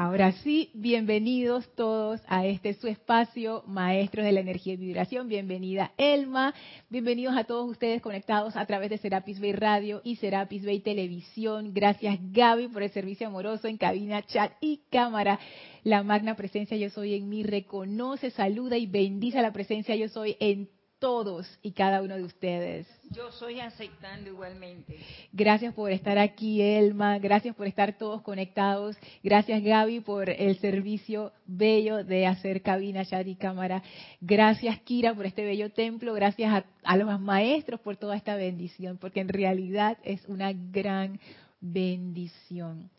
[0.00, 5.26] Ahora sí, bienvenidos todos a este su espacio, Maestros de la Energía y Vibración.
[5.26, 6.54] Bienvenida Elma,
[6.88, 11.74] bienvenidos a todos ustedes conectados a través de Serapis Bay Radio y Serapis Bay Televisión.
[11.74, 15.40] Gracias Gaby por el servicio amoroso en cabina, chat y cámara.
[15.82, 20.36] La magna presencia yo soy en mí reconoce, saluda y bendice la presencia yo soy
[20.38, 20.68] en
[20.98, 22.86] todos y cada uno de ustedes.
[23.10, 24.98] Yo soy aceptando igualmente.
[25.32, 27.18] Gracias por estar aquí, Elma.
[27.18, 28.96] Gracias por estar todos conectados.
[29.22, 33.82] Gracias, Gaby, por el servicio bello de hacer cabina, chat y cámara.
[34.20, 36.14] Gracias, Kira, por este bello templo.
[36.14, 41.20] Gracias a, a los maestros por toda esta bendición, porque en realidad es una gran
[41.60, 42.90] bendición.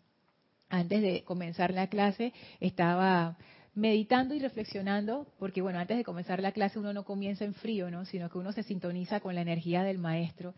[0.68, 3.36] Antes de comenzar la clase, estaba
[3.74, 7.90] meditando y reflexionando, porque bueno, antes de comenzar la clase uno no comienza en frío,
[7.90, 8.04] ¿no?
[8.04, 10.54] Sino que uno se sintoniza con la energía del maestro.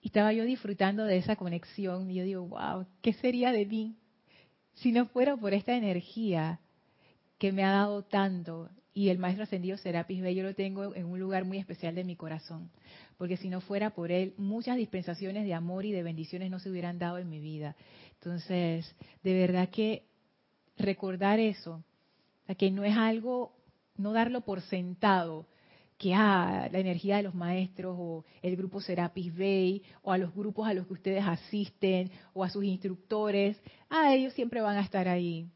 [0.00, 3.96] Y estaba yo disfrutando de esa conexión y yo digo, wow, ¿qué sería de mí
[4.74, 6.60] si no fuera por esta energía
[7.38, 8.68] que me ha dado tanto?
[8.94, 12.04] Y el maestro ascendido Serapis Bey yo lo tengo en un lugar muy especial de
[12.04, 12.70] mi corazón,
[13.16, 16.68] porque si no fuera por él, muchas dispensaciones de amor y de bendiciones no se
[16.68, 17.74] hubieran dado en mi vida.
[18.14, 20.02] Entonces, de verdad que
[20.76, 21.82] recordar eso,
[22.54, 23.52] que no es algo,
[23.96, 25.46] no darlo por sentado,
[25.98, 30.34] que ah, la energía de los maestros o el grupo Serapis Bay o a los
[30.34, 34.82] grupos a los que ustedes asisten o a sus instructores, ah, ellos siempre van a
[34.82, 35.48] estar ahí.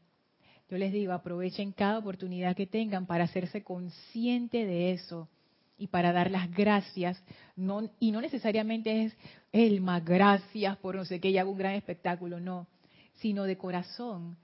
[0.69, 5.29] Yo les digo, aprovechen cada oportunidad que tengan para hacerse consciente de eso
[5.77, 7.21] y para dar las gracias.
[7.55, 9.17] No, y no necesariamente es
[9.51, 12.67] el más gracias por no sé qué y hago un gran espectáculo, no,
[13.15, 14.37] sino de corazón.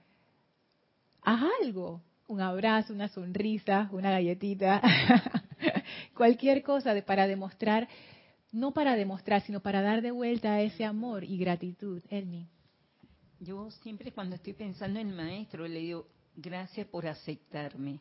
[1.22, 4.80] Haz algo, un abrazo, una sonrisa, una galletita,
[6.14, 7.88] cualquier cosa de, para demostrar,
[8.52, 12.48] no para demostrar, sino para dar de vuelta ese amor y gratitud, Elmi.
[13.40, 18.00] Yo siempre cuando estoy pensando en el maestro le digo, gracias por aceptarme.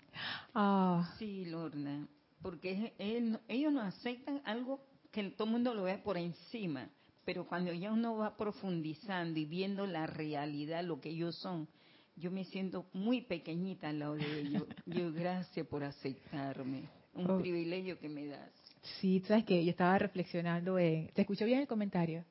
[0.54, 1.14] Ah.
[1.18, 2.08] Sí, Lorna,
[2.42, 6.90] porque ellos no aceptan algo que todo el mundo lo vea por encima,
[7.26, 11.68] pero cuando ya uno va profundizando y viendo la realidad, lo que ellos son,
[12.16, 14.64] yo me siento muy pequeñita al lado de ellos.
[14.86, 16.90] Yo gracias por aceptarme.
[17.14, 17.40] Un oh.
[17.40, 18.52] privilegio que me das.
[19.00, 21.08] Sí, sabes que yo estaba reflexionando en...
[21.10, 22.26] ¿Te escuchó bien el comentario?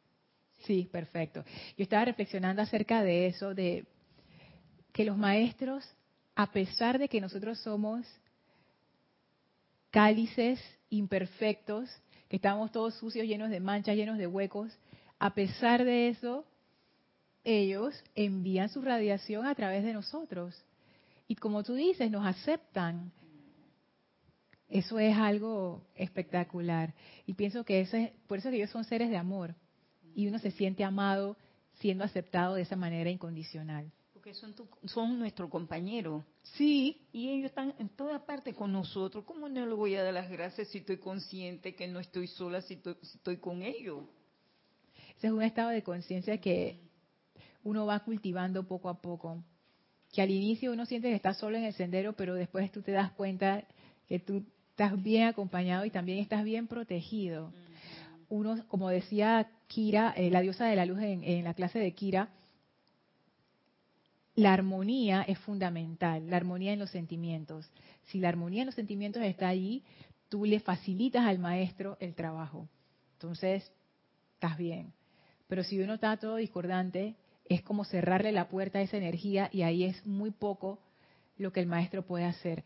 [0.65, 1.45] Sí, perfecto.
[1.77, 3.87] Yo estaba reflexionando acerca de eso, de
[4.93, 5.85] que los maestros,
[6.35, 8.07] a pesar de que nosotros somos
[9.91, 10.61] cálices
[10.91, 11.89] imperfectos,
[12.29, 14.73] que estamos todos sucios, llenos de manchas, llenos de huecos,
[15.19, 16.45] a pesar de eso,
[17.45, 20.55] ellos envían su radiación a través de nosotros.
[21.27, 23.13] Y como tú dices, nos aceptan.
[24.69, 26.95] Eso es algo espectacular.
[27.27, 29.55] Y pienso que eso es, por eso que ellos son seres de amor.
[30.15, 31.37] Y uno se siente amado
[31.81, 33.91] siendo aceptado de esa manera incondicional.
[34.13, 34.55] Porque son,
[34.85, 36.25] son nuestro compañero.
[36.43, 37.07] Sí.
[37.13, 39.25] Y ellos están en toda parte con nosotros.
[39.25, 42.63] ¿Cómo no le voy a dar las gracias si estoy consciente que no estoy sola,
[42.63, 44.05] si estoy, si estoy con ellos?
[45.19, 46.92] Ese es un estado de conciencia que
[47.65, 49.43] uno va cultivando poco a poco.
[50.13, 52.93] Que al inicio uno siente que está solo en el sendero, pero después tú te
[52.93, 53.65] das cuenta
[54.07, 57.53] que tú estás bien acompañado y también estás bien protegido.
[58.29, 62.31] Uno, como decía Kira, eh, la diosa de la luz en, la clase de Kira,
[64.35, 67.71] la armonía es fundamental, la armonía en los sentimientos.
[68.05, 69.85] Si la armonía en los sentimientos está allí,
[70.31, 72.69] tú le facilitas al maestro el trabajo.
[73.15, 73.71] Entonces,
[74.35, 74.95] estás bien.
[75.49, 77.15] Pero si uno está todo discordante,
[77.45, 80.79] es como cerrarle la puerta a esa energía y ahí es muy poco
[81.37, 82.65] lo que el maestro puede hacer.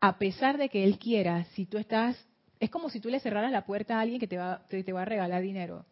[0.00, 2.16] A pesar de que él quiera, si tú estás,
[2.58, 5.42] es como si tú le cerraras la puerta a alguien que te va, a regalar
[5.42, 5.84] dinero.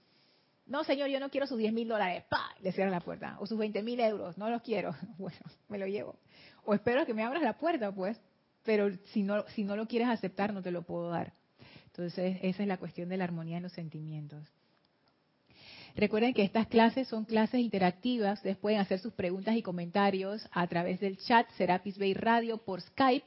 [0.67, 2.25] No, señor, yo no quiero sus 10 mil dólares.
[2.29, 2.55] ¡Pah!
[2.61, 3.37] Le cierras la puerta.
[3.41, 4.39] O sus 20 mil euros.
[4.39, 4.95] No los quiero.
[5.19, 5.39] Bueno,
[5.69, 6.17] me lo llevo.
[6.65, 8.21] O espero que me abras la puerta, pues.
[8.63, 11.33] Pero si no, si no lo quieres aceptar, no te lo puedo dar.
[11.87, 14.47] Entonces, esa es la cuestión de la armonía en los sentimientos.
[15.97, 18.39] Recuerden que estas clases son clases interactivas.
[18.39, 22.81] Ustedes pueden hacer sus preguntas y comentarios a través del chat Serapis Bay Radio por
[22.81, 23.27] Skype.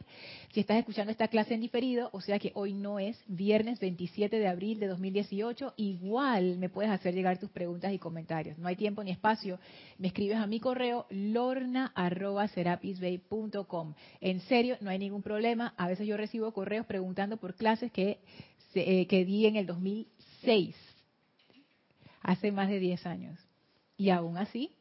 [0.52, 4.40] Si estás escuchando esta clase en diferido, o sea que hoy no es viernes 27
[4.40, 8.58] de abril de 2018, igual me puedes hacer llegar tus preguntas y comentarios.
[8.58, 9.60] No hay tiempo ni espacio.
[9.98, 13.94] Me escribes a mi correo lorna.serapisbay.com.
[14.22, 15.74] En serio, no hay ningún problema.
[15.78, 18.20] A veces yo recibo correos preguntando por clases que,
[18.76, 20.93] eh, que di en el 2006
[22.24, 23.40] hace más de 10 años.
[23.98, 24.72] Y aún así,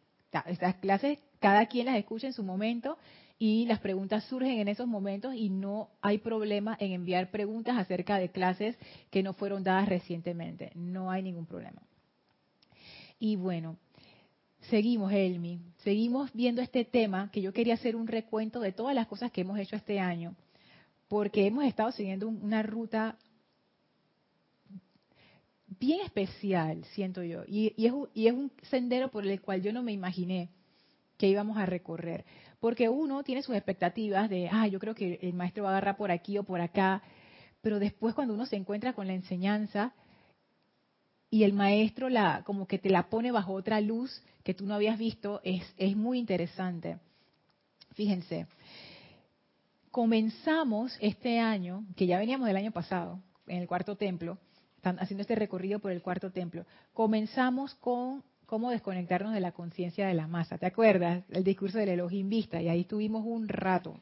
[0.46, 2.96] estas clases, cada quien las escucha en su momento
[3.38, 8.16] y las preguntas surgen en esos momentos y no hay problema en enviar preguntas acerca
[8.16, 8.78] de clases
[9.10, 10.70] que no fueron dadas recientemente.
[10.74, 11.82] No hay ningún problema.
[13.18, 13.76] Y bueno,
[14.70, 19.08] seguimos, Elmi, seguimos viendo este tema que yo quería hacer un recuento de todas las
[19.08, 20.34] cosas que hemos hecho este año,
[21.08, 23.16] porque hemos estado siguiendo una ruta
[25.78, 29.92] bien especial, siento yo, y, es, es un sendero por el cual yo no me
[29.92, 30.50] imaginé
[31.16, 32.24] que íbamos a recorrer,
[32.60, 35.96] porque uno tiene sus expectativas de, ah, yo creo que el maestro va a agarrar
[35.96, 37.02] por aquí o por acá,
[37.60, 39.94] pero después cuando uno se encuentra con la enseñanza,
[41.30, 44.74] y el maestro la como que te la pone bajo otra luz que tú no
[44.74, 46.98] habías visto, es, es muy interesante.
[47.94, 48.46] Fíjense,
[49.90, 54.38] comenzamos este año, que ya veníamos del año pasado, en el cuarto templo,
[54.82, 60.14] haciendo este recorrido por el cuarto templo, comenzamos con cómo desconectarnos de la conciencia de
[60.14, 60.58] la masa.
[60.58, 61.24] ¿Te acuerdas?
[61.30, 64.00] El discurso del Elohim Vista, y ahí estuvimos un rato.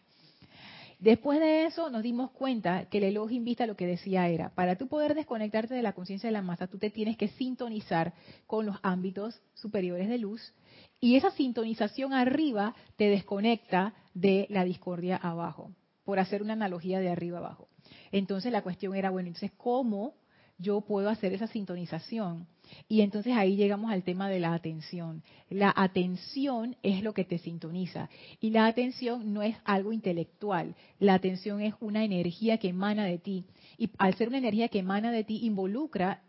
[0.99, 4.77] Después de eso nos dimos cuenta que el elogio invita lo que decía era, para
[4.77, 8.12] tú poder desconectarte de la conciencia de la masa, tú te tienes que sintonizar
[8.47, 10.53] con los ámbitos superiores de luz
[11.00, 15.71] y esa sintonización arriba te desconecta de la discordia abajo,
[16.05, 17.69] por hacer una analogía de arriba abajo.
[18.12, 20.15] Entonces la cuestión era, bueno, entonces, ¿cómo
[20.61, 22.47] yo puedo hacer esa sintonización?
[22.89, 25.23] Y entonces ahí llegamos al tema de la atención.
[25.49, 28.09] La atención es lo que te sintoniza.
[28.41, 30.77] Y la atención no es algo intelectual.
[30.99, 33.45] La atención es una energía que emana de ti.
[33.77, 36.23] Y al ser una energía que emana de ti, involucra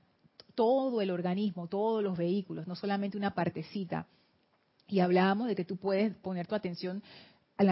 [0.56, 4.08] todo el organismo, todos los vehículos, no solamente una partecita.
[4.88, 7.04] Y hablábamos de que tú puedes poner tu atención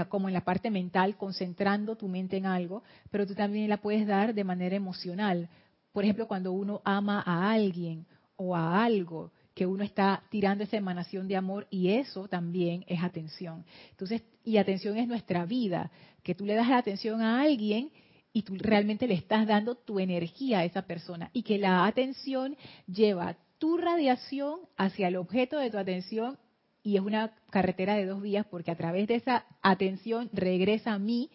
[0.07, 4.06] como en la parte mental, concentrando tu mente en algo, pero tú también la puedes
[4.06, 5.50] dar de manera emocional.
[5.99, 8.05] Por ejemplo, cuando uno ama a alguien
[8.37, 13.03] o a algo que uno está tirando esa emanación de amor y eso también es
[13.03, 13.65] atención.
[13.89, 15.91] Entonces, y atención es nuestra vida,
[16.23, 17.91] que tú le das la atención a alguien
[18.31, 22.55] y tú realmente le estás dando tu energía a esa persona y que la atención
[22.87, 26.37] lleva tu radiación hacia el objeto de tu atención
[26.81, 30.97] y es una carretera de dos vías porque a través de esa atención regresa a
[30.97, 31.29] mí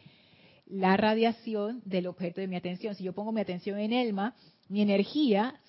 [0.67, 2.95] la radiación del objeto de mi atención.
[2.95, 4.35] Si yo pongo mi atención en Elma,
[4.69, 5.61] mi energía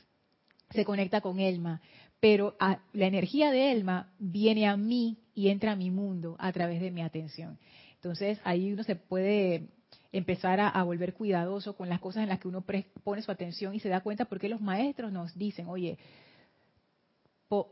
[0.71, 1.81] se conecta con Elma,
[2.19, 6.81] pero la energía de Elma viene a mí y entra a mi mundo a través
[6.81, 7.59] de mi atención.
[7.95, 9.67] Entonces ahí uno se puede
[10.11, 12.63] empezar a, volver cuidadoso con las cosas en las que uno
[13.03, 15.97] pone su atención y se da cuenta porque los maestros nos dicen, oye,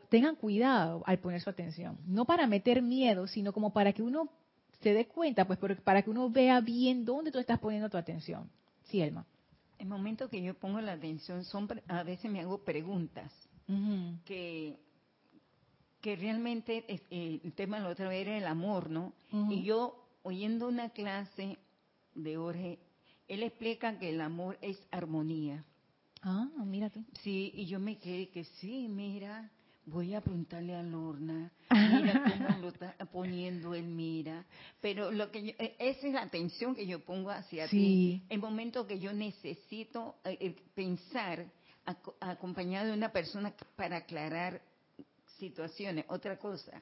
[0.10, 4.30] tengan cuidado al poner su atención, no para meter miedo, sino como para que uno
[4.82, 8.50] se dé cuenta, pues para que uno vea bien dónde tú estás poniendo tu atención.
[8.84, 9.26] Sí, Elma.
[9.80, 13.32] El momento que yo pongo la atención, son, a veces me hago preguntas
[14.26, 14.80] que,
[16.02, 19.14] que realmente eh, el tema de la otra vez era el amor, ¿no?
[19.50, 21.58] Y yo, oyendo una clase
[22.14, 22.80] de Jorge,
[23.28, 25.66] él explica que el amor es armonía.
[26.22, 27.04] Ah, mira tú.
[27.22, 29.52] Sí, y yo me quedé que sí, mira,
[29.86, 34.46] voy a preguntarle a Lorna, mira cómo lo está poniendo él, mira.
[34.82, 38.24] Pero lo que e, esa es la atención que yo pongo hacia ti.
[38.30, 41.46] El momento que yo necesito eh, eh, pensar
[42.22, 44.62] acompañado de una persona para aclarar
[45.38, 46.06] situaciones.
[46.08, 46.82] Otra cosa,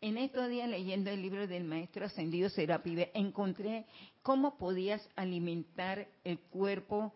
[0.00, 3.84] en estos días leyendo el libro del maestro ascendido Serapide, encontré
[4.22, 7.12] cómo podías alimentar el cuerpo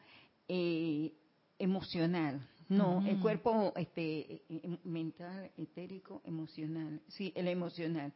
[0.49, 1.13] eh,
[1.59, 7.01] emocional no, el cuerpo este, e, e, mental, etérico, emocional.
[7.09, 8.13] Sí, el emocional.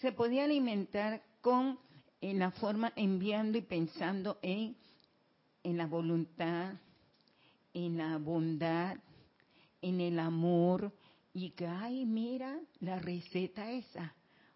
[0.00, 1.78] Se podía alimentar con
[2.20, 4.76] en la forma enviando y pensando en,
[5.62, 6.74] en la voluntad,
[7.74, 8.96] en la bondad,
[9.80, 10.92] en el amor.
[11.32, 14.14] Y que, ay, mira la receta esa.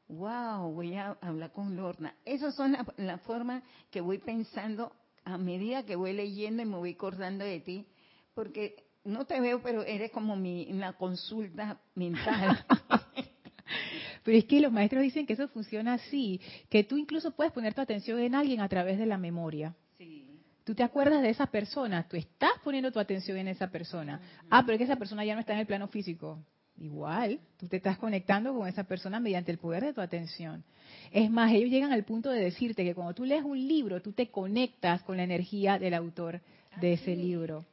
[0.08, 2.14] Wow, voy a hablar con Lorna.
[2.25, 4.92] Esas son la, la forma que voy pensando
[5.25, 7.87] a medida que voy leyendo y me voy acordando de ti.
[8.35, 12.64] Porque no te veo, pero eres como mi, una consulta mental.
[14.25, 17.75] pero es que los maestros dicen que eso funciona así, que tú incluso puedes poner
[17.75, 19.75] tu atención en alguien a través de la memoria.
[19.99, 20.28] Sí.
[20.64, 24.21] Tú te acuerdas de esa persona, tú estás poniendo tu atención en esa persona.
[24.50, 26.38] Ah, pero es que esa persona ya no está en el plano físico.
[26.78, 30.64] Igual, tú te estás conectando con esa persona mediante el poder de tu atención.
[31.11, 34.12] Es más, ellos llegan al punto de decirte que cuando tú lees un libro, tú
[34.12, 36.40] te conectas con la energía del autor
[36.80, 37.66] de ese libro.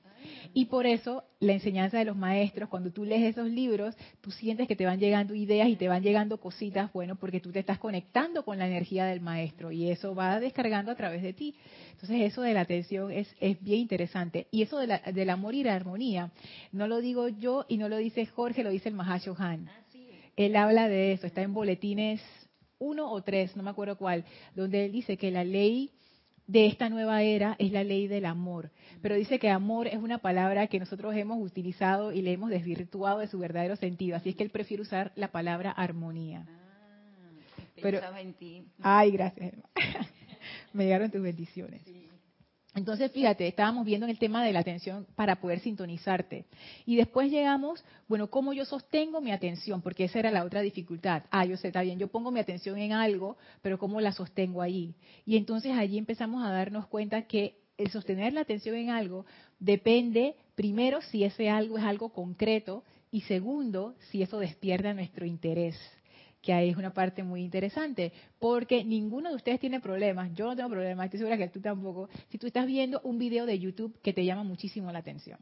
[0.54, 4.68] Y por eso la enseñanza de los maestros, cuando tú lees esos libros, tú sientes
[4.68, 7.80] que te van llegando ideas y te van llegando cositas, bueno, porque tú te estás
[7.80, 11.56] conectando con la energía del maestro y eso va descargando a través de ti.
[11.92, 14.48] Entonces eso de la atención es, es bien interesante.
[14.52, 16.32] Y eso de del amor y la armonía,
[16.72, 19.70] no lo digo yo y no lo dice Jorge, lo dice el Mahashohan.
[19.70, 19.80] Ah,
[20.36, 22.22] él habla de eso, está en boletines
[22.80, 24.24] uno o tres, no me acuerdo cuál,
[24.56, 25.92] donde él dice que la ley
[26.50, 28.72] de esta nueva era es la ley del amor.
[29.04, 33.20] Pero dice que amor es una palabra que nosotros hemos utilizado y le hemos desvirtuado
[33.20, 34.18] de su verdadero sentido.
[34.18, 36.48] Así es que él prefiere usar la palabra armonía.
[36.48, 38.64] Ah, Pero, en ti.
[38.82, 39.54] Ay, gracias.
[40.74, 41.84] Me llegaron tus bendiciones.
[42.80, 46.46] Entonces, fíjate, estábamos viendo en el tema de la atención para poder sintonizarte.
[46.86, 49.82] Y después llegamos, bueno, ¿cómo yo sostengo mi atención?
[49.82, 51.24] Porque esa era la otra dificultad.
[51.30, 54.62] Ah, yo sé, está bien, yo pongo mi atención en algo, pero ¿cómo la sostengo
[54.62, 54.96] allí?
[55.26, 59.26] Y entonces allí empezamos a darnos cuenta que el sostener la atención en algo
[59.60, 65.76] depende, primero, si ese algo es algo concreto, y segundo, si eso despierta nuestro interés
[66.42, 70.56] que ahí es una parte muy interesante, porque ninguno de ustedes tiene problemas, yo no
[70.56, 74.00] tengo problemas, estoy segura que tú tampoco, si tú estás viendo un video de YouTube
[74.02, 75.40] que te llama muchísimo la atención.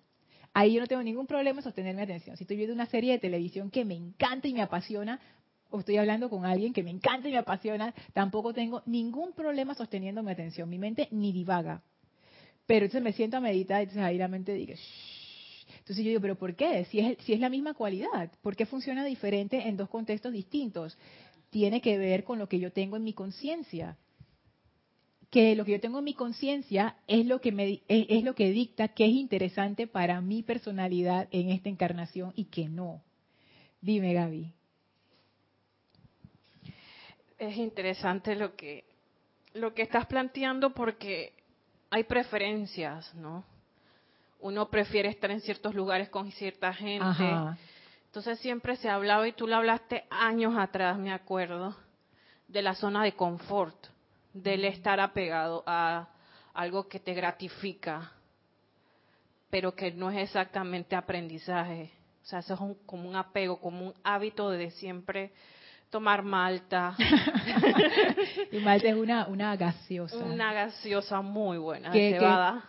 [0.53, 2.35] Ahí yo no tengo ningún problema en sostener mi atención.
[2.35, 5.19] Si estoy viendo una serie de televisión que me encanta y me apasiona,
[5.69, 9.75] o estoy hablando con alguien que me encanta y me apasiona, tampoco tengo ningún problema
[9.75, 10.69] sosteniendo mi atención.
[10.69, 11.83] Mi mente ni divaga.
[12.65, 14.77] Pero entonces me siento a meditar y entonces ahí la mente dice,
[15.87, 16.83] entonces yo digo, ¿pero por qué?
[16.91, 20.97] Si es, si es la misma cualidad, ¿por qué funciona diferente en dos contextos distintos?
[21.49, 23.97] Tiene que ver con lo que yo tengo en mi conciencia.
[25.29, 28.51] Que lo que yo tengo en mi conciencia es lo que me es, lo que
[28.51, 33.01] dicta qué es interesante para mi personalidad en esta encarnación y que no.
[33.79, 34.51] Dime, Gaby.
[37.39, 38.83] Es interesante lo que
[39.53, 41.31] lo que estás planteando porque
[41.91, 43.45] hay preferencias, ¿no?
[44.39, 47.25] Uno prefiere estar en ciertos lugares con cierta gente.
[48.05, 51.75] Entonces siempre se hablaba, y tú lo hablaste años atrás, me acuerdo,
[52.47, 53.75] de la zona de confort,
[54.33, 56.07] del estar apegado a
[56.53, 58.11] algo que te gratifica,
[59.49, 61.91] pero que no es exactamente aprendizaje.
[62.23, 65.31] O sea, eso es como un apego, como un hábito de siempre
[65.89, 66.95] tomar malta.
[68.51, 70.17] y malta es una, una gaseosa.
[70.17, 72.19] Una gaseosa muy buena, que,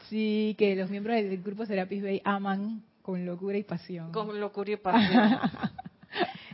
[0.09, 4.13] sí, que los miembros del grupo Serapis Bay aman con locura y pasión.
[4.13, 5.41] Con locura y pasión.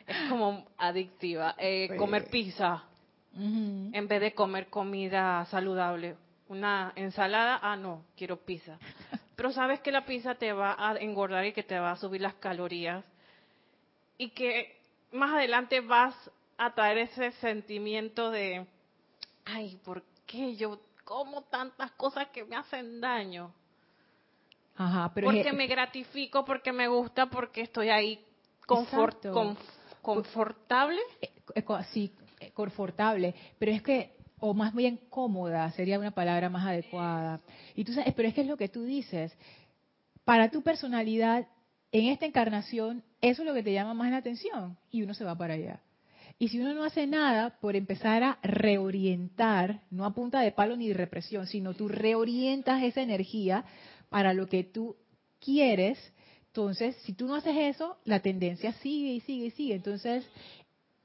[0.06, 1.54] es como adictiva.
[1.59, 2.85] Eh, pues, comer pizza
[3.37, 6.16] en vez de comer comida saludable.
[6.49, 8.78] Una ensalada, ah, no, quiero pizza.
[9.35, 12.21] Pero sabes que la pizza te va a engordar y que te va a subir
[12.21, 13.04] las calorías.
[14.18, 14.78] Y que
[15.12, 16.14] más adelante vas
[16.58, 18.66] a traer ese sentimiento de,
[19.44, 23.52] ay, ¿por qué yo como tantas cosas que me hacen daño?
[24.76, 28.25] Ajá, pero porque me gratifico, porque me gusta, porque estoy ahí
[28.66, 29.25] confort,
[30.02, 31.00] confortable.
[31.20, 36.50] Eh, eh, sí, eh, confortable, pero es que o más bien cómoda sería una palabra
[36.50, 37.40] más adecuada.
[37.75, 39.37] Y tú sabes, pero es que es lo que tú dices.
[40.25, 41.46] Para tu personalidad,
[41.92, 45.25] en esta encarnación, eso es lo que te llama más la atención y uno se
[45.25, 45.80] va para allá.
[46.38, 50.76] Y si uno no hace nada por empezar a reorientar, no a punta de palo
[50.76, 53.64] ni de represión, sino tú reorientas esa energía
[54.08, 54.96] para lo que tú
[55.38, 55.98] quieres,
[56.46, 59.74] entonces si tú no haces eso, la tendencia sigue y sigue y sigue.
[59.74, 60.24] Entonces,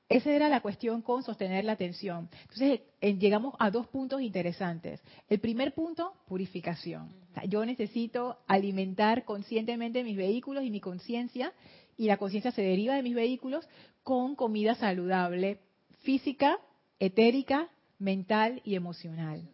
[0.08, 2.30] esa era la cuestión con sostener la atención.
[2.42, 2.82] Entonces,
[3.20, 5.00] llegamos a dos puntos interesantes.
[5.28, 7.14] El primer punto, purificación.
[7.48, 11.54] yo necesito alimentar conscientemente mis vehículos y mi conciencia
[11.96, 13.68] y la conciencia se deriva de mis vehículos
[14.10, 15.60] con comida saludable,
[16.02, 16.58] física,
[17.00, 19.48] etérica, mental y emocional.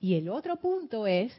[0.00, 1.32] Y el otro punto es,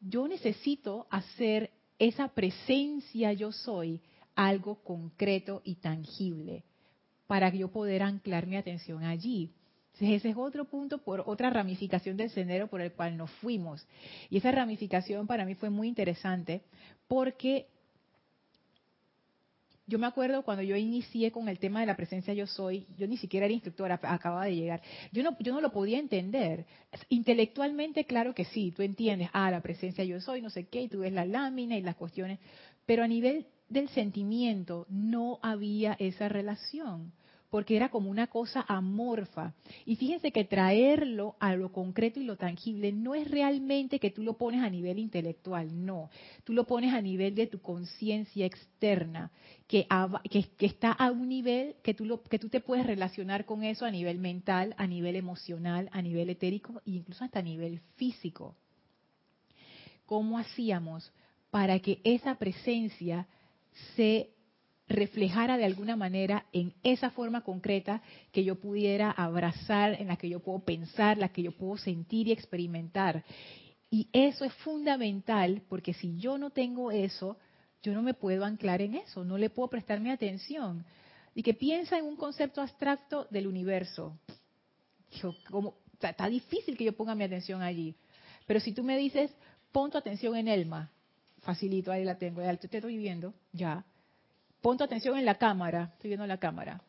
[0.00, 4.00] yo necesito hacer esa presencia yo soy
[4.36, 6.62] algo concreto y tangible
[7.26, 9.50] para que yo poder anclar mi atención allí.
[9.98, 13.84] ese es otro punto por otra ramificación del sendero por el cual nos fuimos.
[14.30, 16.62] Y esa ramificación para mí fue muy interesante
[17.08, 17.66] porque
[19.90, 23.08] yo me acuerdo cuando yo inicié con el tema de la presencia yo soy, yo
[23.08, 24.80] ni siquiera era instructora, acababa de llegar.
[25.10, 26.64] Yo no, yo no lo podía entender.
[27.08, 30.88] Intelectualmente, claro que sí, tú entiendes, ah, la presencia yo soy, no sé qué, y
[30.88, 32.38] tú ves la lámina y las cuestiones,
[32.86, 37.12] pero a nivel del sentimiento no había esa relación
[37.50, 39.52] porque era como una cosa amorfa.
[39.84, 44.22] Y fíjense que traerlo a lo concreto y lo tangible no es realmente que tú
[44.22, 46.10] lo pones a nivel intelectual, no.
[46.44, 49.32] Tú lo pones a nivel de tu conciencia externa,
[49.66, 49.86] que,
[50.30, 53.84] que, está a un nivel que tú, lo, que tú te puedes relacionar con eso
[53.84, 58.54] a nivel mental, a nivel emocional, a nivel etérico e incluso hasta a nivel físico.
[60.06, 61.12] ¿Cómo hacíamos
[61.50, 63.26] para que esa presencia
[63.96, 64.30] se
[64.90, 70.28] reflejara de alguna manera en esa forma concreta que yo pudiera abrazar, en la que
[70.28, 73.24] yo puedo pensar, la que yo puedo sentir y experimentar.
[73.88, 77.38] Y eso es fundamental porque si yo no tengo eso,
[77.82, 80.84] yo no me puedo anclar en eso, no le puedo prestar mi atención.
[81.34, 84.18] Y que piensa en un concepto abstracto del universo.
[86.02, 87.94] está difícil que yo ponga mi atención allí.
[88.46, 89.30] Pero si tú me dices,
[89.70, 90.90] pon tu atención en Elma,
[91.42, 93.84] facilito, ahí la tengo, ya te estoy viendo, ya.
[94.60, 96.82] Pon tu atención en la cámara, estoy viendo la cámara.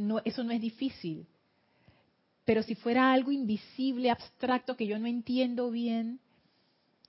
[0.00, 1.26] no, eso no es difícil.
[2.44, 6.20] Pero si fuera algo invisible, abstracto, que yo no entiendo bien,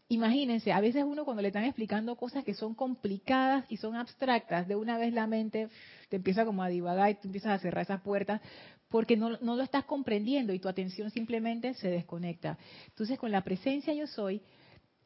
[0.08, 4.68] imagínense, a veces uno cuando le están explicando cosas que son complicadas y son abstractas,
[4.68, 5.70] de una vez la mente
[6.10, 8.42] te empieza como a divagar y tú empiezas a cerrar esas puertas
[8.90, 12.58] porque no lo estás comprendiendo y tu atención simplemente se desconecta.
[12.88, 14.42] Entonces con la presencia yo soy,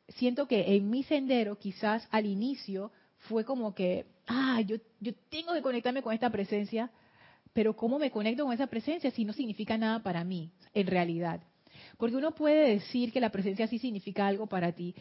[0.10, 5.54] siento que en mi sendero quizás al inicio fue como que, ah, yo, yo tengo
[5.54, 6.90] que conectarme con esta presencia,
[7.52, 11.42] pero ¿cómo me conecto con esa presencia si no significa nada para mí, en realidad?
[11.98, 14.96] Porque uno puede decir que la presencia sí significa algo para ti,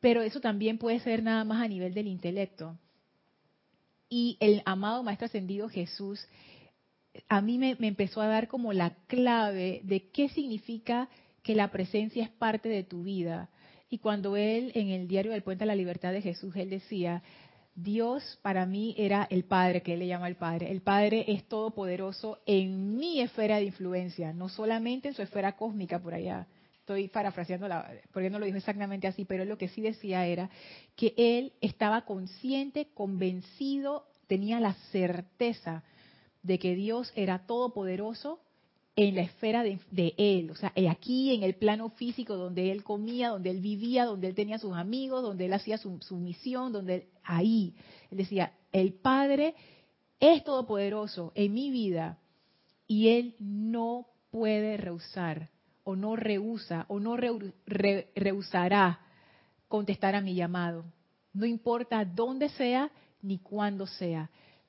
[0.00, 2.78] pero eso también puede ser nada más a nivel del intelecto.
[4.10, 6.24] Y el amado Maestro Ascendido Jesús
[7.28, 11.08] a mí me, me, empezó a dar como la clave de qué significa
[11.42, 13.48] que la presencia es parte de tu vida.
[13.90, 17.22] Y cuando él, en el diario del Puente a la Libertad de Jesús, él decía,
[17.82, 20.70] Dios para mí era el Padre, que él le llama el Padre.
[20.70, 26.00] El Padre es todopoderoso en mi esfera de influencia, no solamente en su esfera cósmica
[26.00, 26.48] por allá.
[26.80, 30.50] Estoy parafraseando, la, porque no lo dijo exactamente así, pero lo que sí decía era
[30.96, 35.84] que él estaba consciente, convencido, tenía la certeza
[36.42, 38.40] de que Dios era todopoderoso
[38.98, 43.28] en la esfera de, él, o sea, aquí en el plano físico donde él comía,
[43.28, 47.76] donde él vivía, donde él tenía sus amigos, donde él hacía su, misión, donde ahí,
[48.10, 49.54] él decía, el Padre
[50.18, 52.18] es todopoderoso en mi vida
[52.88, 55.48] y él no puede rehusar
[55.84, 58.98] o no rehúsa o no rehusará
[59.68, 60.84] contestar a mi llamado,
[61.32, 62.90] no importa dónde sea
[63.22, 64.28] ni cuándo sea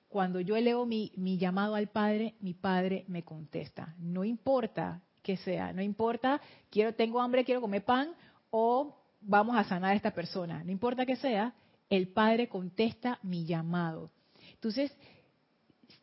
[0.09, 3.95] cuando yo elevo mi, llamado al Padre, mi Padre me contesta.
[3.99, 8.09] No importa que sea, no importa, quiero, tengo hambre, quiero comer pan
[8.49, 10.63] o vamos a sanar a esta persona.
[10.63, 11.53] No importa que sea,
[11.89, 14.11] el Padre contesta mi llamado.
[14.53, 14.91] Entonces,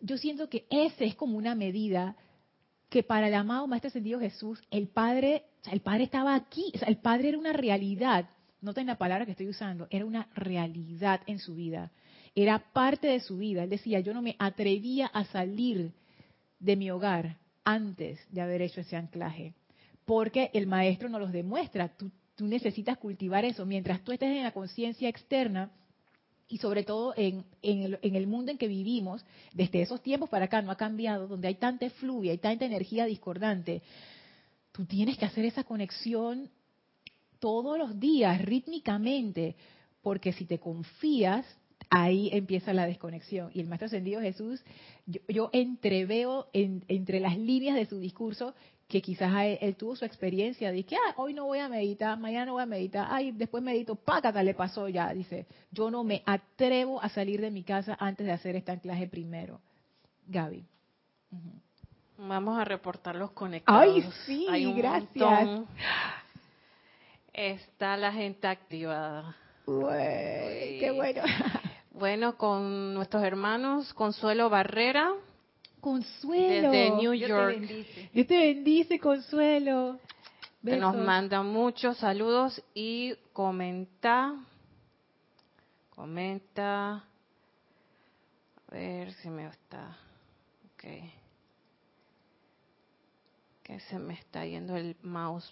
[0.00, 2.16] yo siento que esa es como una medida
[2.88, 7.30] que para el amado Maestro Ascendido Jesús, el Padre, el Padre estaba aquí, el Padre
[7.30, 8.30] era una realidad.
[8.60, 11.90] Noten la palabra que estoy usando, era una realidad en su vida
[12.36, 13.64] era parte de su vida.
[13.64, 15.92] Él decía, yo no me atrevía a salir
[16.60, 19.54] de mi hogar antes de haber hecho ese anclaje,
[20.04, 21.88] porque el maestro nos los demuestra.
[21.96, 23.64] Tú, necesitas cultivar eso.
[23.64, 25.70] Mientras tú estés en la conciencia externa,
[26.48, 30.70] y sobre todo en, el, mundo en que vivimos, desde esos tiempos para acá no
[30.70, 33.82] ha cambiado, donde hay tanta efluvia y tanta energía discordante,
[34.70, 36.50] tú tienes que hacer esa conexión
[37.40, 39.56] todos los días, rítmicamente,
[40.02, 41.46] porque si te confías,
[41.90, 43.50] ahí empieza la desconexión.
[43.54, 44.62] Y el Maestro Ascendido Jesús,
[45.28, 48.54] yo, entreveo entre las líneas de su discurso
[48.88, 52.46] que quizás él, tuvo su experiencia de que ah, hoy no voy a meditar, mañana
[52.46, 55.12] no voy a meditar, ay, después medito, pácata, le pasó ya.
[55.12, 59.08] Dice, yo no me atrevo a salir de mi casa antes de hacer este anclaje
[59.08, 59.60] primero.
[60.28, 60.64] Gaby.
[62.18, 63.82] Vamos a reportar los conectados.
[63.82, 64.46] Ay, sí,
[64.76, 65.64] gracias.
[67.32, 69.36] Está la gente activada.
[69.66, 71.22] qué bueno.
[71.98, 75.14] Bueno, con nuestros hermanos Consuelo Barrera.
[75.80, 76.70] Consuelo.
[76.70, 77.58] Desde New York.
[78.12, 79.98] Dios te bendice, Consuelo.
[80.62, 84.34] Que nos manda muchos saludos y comenta.
[85.94, 86.96] Comenta.
[86.96, 87.04] A
[88.70, 89.96] ver si me está.
[90.74, 90.84] Ok.
[93.62, 95.50] Que se me está yendo el mouse.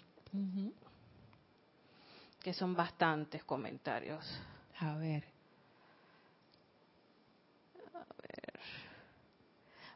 [2.43, 4.23] Que son bastantes comentarios.
[4.79, 5.34] A ver.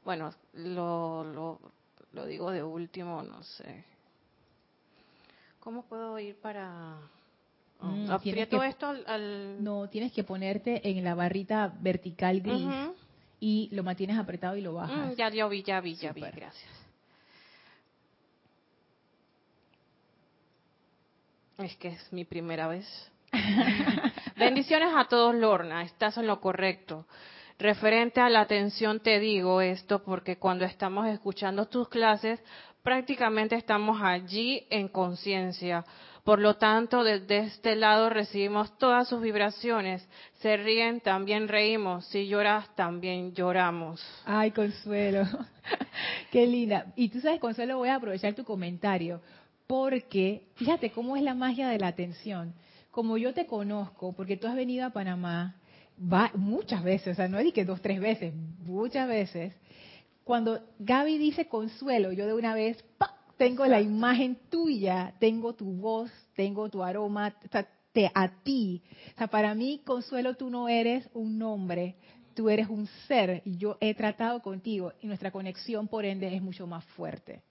[0.10, 1.60] Bueno, lo, lo,
[2.14, 3.86] lo digo de último, no sé.
[5.60, 6.98] ¿Cómo puedo ir para...
[7.80, 12.66] Mm, aprieto esto al, No, tienes que ponerte en la barrita vertical gris
[13.40, 15.12] y lo mantienes apretado y lo bajas.
[15.12, 16.74] Mm, ya, ya vi, ya vi, ya vi, gracias.
[21.60, 23.12] Es que es mi primera vez.
[24.38, 25.84] Bendiciones a todos, Lorna.
[25.84, 27.06] Estás en lo correcto.
[27.60, 32.40] Referente a la atención te digo esto porque cuando estamos escuchando tus clases,
[32.84, 35.84] prácticamente estamos allí en conciencia.
[36.24, 40.08] Por lo tanto, desde este lado recibimos todas sus vibraciones.
[40.40, 42.06] Se ríen, también reímos.
[42.06, 44.02] Si lloras, también lloramos.
[44.26, 45.24] Ay, Consuelo.
[46.32, 46.94] Qué linda.
[46.96, 49.22] Y tú sabes, Consuelo, voy a aprovechar tu comentario.
[49.68, 52.54] Porque, fíjate cómo es la magia de la atención.
[52.90, 55.59] Como yo te conozco, porque tú has venido a Panamá,
[56.02, 58.34] va, muchas veces, o sea, no es que dos, tres veces,
[58.66, 59.54] muchas veces.
[60.24, 62.84] Cuando Gaby dice consuelo, yo de una vez
[63.38, 67.34] tengo la imagen tuya, tengo tu voz, tengo tu aroma,
[67.94, 68.84] te, a ti.
[69.16, 71.96] O sea, para mí, Consuelo, tú no eres un nombre,
[72.34, 76.42] tú eres un ser y yo he tratado contigo y nuestra conexión, por ende, es
[76.42, 77.42] mucho más fuerte.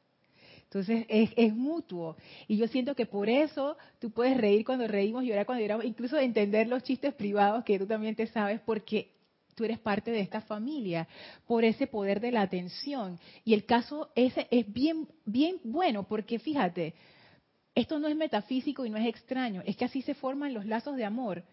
[0.69, 2.17] Entonces es, es, mutuo.
[2.47, 6.19] Y yo siento que por eso tú puedes reír cuando reímos, llorar cuando lloramos, incluso
[6.19, 9.15] entender los chistes privados que tú también te sabes, porque
[9.55, 11.09] tú eres parte de esta familia,
[11.47, 13.19] por ese poder de la atención.
[13.45, 16.95] Y el caso ese es bien, bien bueno, porque fíjate,
[17.75, 20.97] esto no es metafísico y no es extraño, es que así se forman los lazos
[20.97, 21.45] de amor.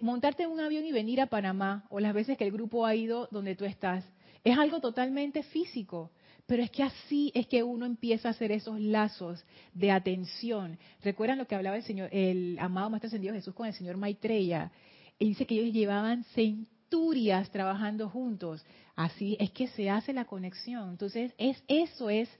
[0.00, 2.94] montarte en un avión y venir a Panamá, o las veces que el grupo ha
[2.96, 4.04] ido donde tú estás,
[4.42, 6.10] es algo totalmente físico.
[6.48, 10.78] Pero es que así es que uno empieza a hacer esos lazos de atención.
[11.04, 14.72] ¿Recuerdan lo que hablaba el Señor, el amado Maestro Ascendido Jesús con el Señor Maitreya?
[15.18, 18.64] Y dice que ellos llevaban centurias trabajando juntos.
[18.96, 20.88] Así es que se hace la conexión.
[20.88, 22.30] Entonces, es, eso es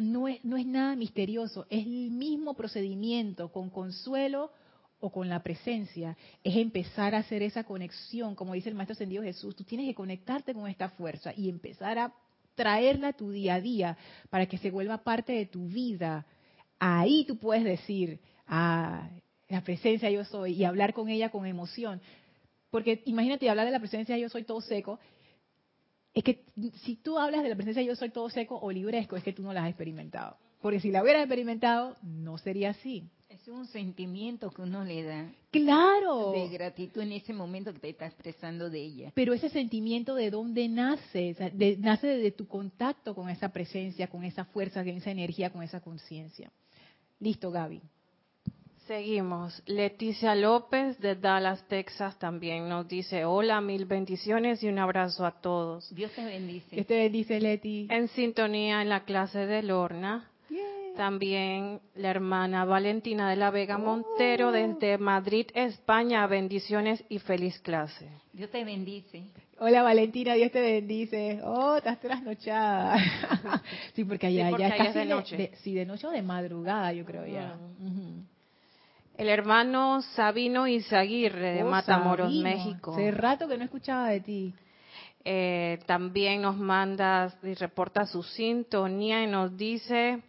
[0.00, 4.50] no, es, no es nada misterioso, es el mismo procedimiento con consuelo
[5.00, 9.22] o con la presencia, es empezar a hacer esa conexión, como dice el Maestro Ascendido
[9.22, 12.14] Jesús, tú tienes que conectarte con esta fuerza y empezar a
[12.54, 13.96] traerla a tu día a día
[14.30, 16.26] para que se vuelva parte de tu vida.
[16.78, 19.08] Ahí tú puedes decir, ah,
[19.48, 22.00] la presencia yo soy y hablar con ella con emoción.
[22.70, 24.98] Porque imagínate hablar de la presencia yo soy todo seco.
[26.12, 26.44] Es que
[26.84, 29.42] si tú hablas de la presencia yo soy todo seco o libresco, es que tú
[29.42, 30.36] no la has experimentado.
[30.60, 33.04] Porque si la hubieras experimentado, no sería así.
[33.34, 35.28] Es un sentimiento que uno le da.
[35.50, 36.30] Claro.
[36.30, 39.12] De gratitud en ese momento que te está expresando de ella.
[39.12, 41.34] Pero ese sentimiento de dónde nace,
[41.80, 45.80] nace de tu contacto con esa presencia, con esa fuerza, con esa energía, con esa
[45.80, 46.52] conciencia.
[47.18, 47.82] Listo, Gaby.
[48.86, 49.64] Seguimos.
[49.66, 55.40] Leticia López de Dallas, Texas también nos dice, hola, mil bendiciones y un abrazo a
[55.40, 55.92] todos.
[55.92, 56.76] Dios te bendice.
[56.76, 57.88] Dios te bendice, Leti.
[57.90, 60.30] En sintonía en la clase de Lorna.
[60.96, 66.26] También la hermana Valentina de la Vega Montero desde Madrid, España.
[66.26, 68.08] Bendiciones y feliz clase.
[68.32, 69.24] Dios te bendice.
[69.58, 71.40] Hola Valentina, Dios te bendice.
[71.42, 72.96] Oh, estás trasnochada.
[73.94, 75.50] sí, porque allá, ya está de noche.
[75.62, 77.56] sí, de noche o de madrugada, yo creo ya.
[79.16, 82.92] El hermano Sabino Izaguirre de oh, Matamoros, México.
[82.92, 84.54] Hace rato que no escuchaba de ti.
[85.24, 90.20] Eh, también nos manda y reporta su sintonía y nos dice,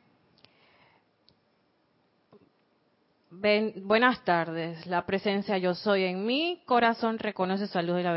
[3.29, 8.13] buenas tardes, la presencia yo soy en mi corazón reconoce, salud y la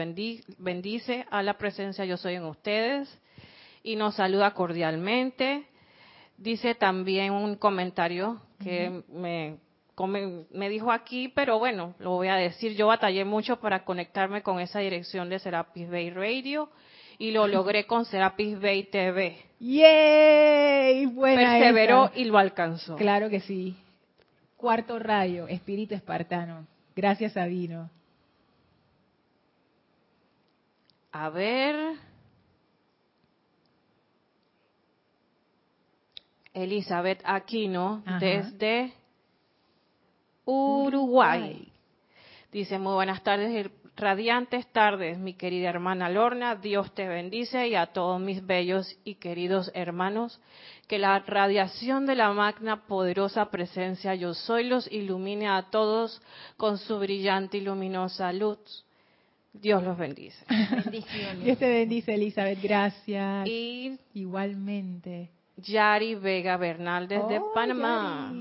[0.59, 3.09] bendice a la presencia yo soy en ustedes
[3.83, 5.67] y nos saluda cordialmente.
[6.37, 9.59] Dice también un comentario que me
[10.07, 14.61] me dijo aquí, pero bueno, lo voy a decir, yo batallé mucho para conectarme con
[14.61, 16.71] esa dirección de Serapis Bay Radio
[17.19, 19.37] y lo logré con Serapis Bay TV.
[19.59, 21.07] ¡Yay!
[21.07, 22.95] Buena Perseveró y lo alcanzó.
[22.95, 23.77] Claro que sí.
[24.59, 26.67] Cuarto rayo, espíritu espartano.
[26.97, 27.89] Gracias, Sabino.
[31.13, 31.95] A ver.
[36.53, 38.93] Elizabeth Aquino, desde
[40.45, 41.73] Uruguay.
[42.51, 46.57] Dice, muy buenas tardes, radiantes tardes, mi querida hermana Lorna.
[46.57, 50.41] Dios te bendice y a todos mis bellos y queridos hermanos.
[50.87, 56.23] Que la radiación de la magna poderosa presencia yo soy los ilumine a todos
[56.57, 58.85] con su brillante y luminosa luz.
[59.53, 60.45] Dios los bendice.
[61.43, 62.63] Dios te bendice, Elizabeth.
[62.63, 63.47] Gracias.
[63.47, 65.31] Y igualmente.
[65.57, 68.33] Yari Vega Bernal desde Panamá.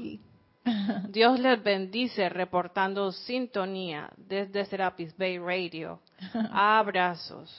[1.09, 5.99] Dios les bendice reportando sintonía desde Serapis Bay Radio.
[6.51, 7.53] Abrazos.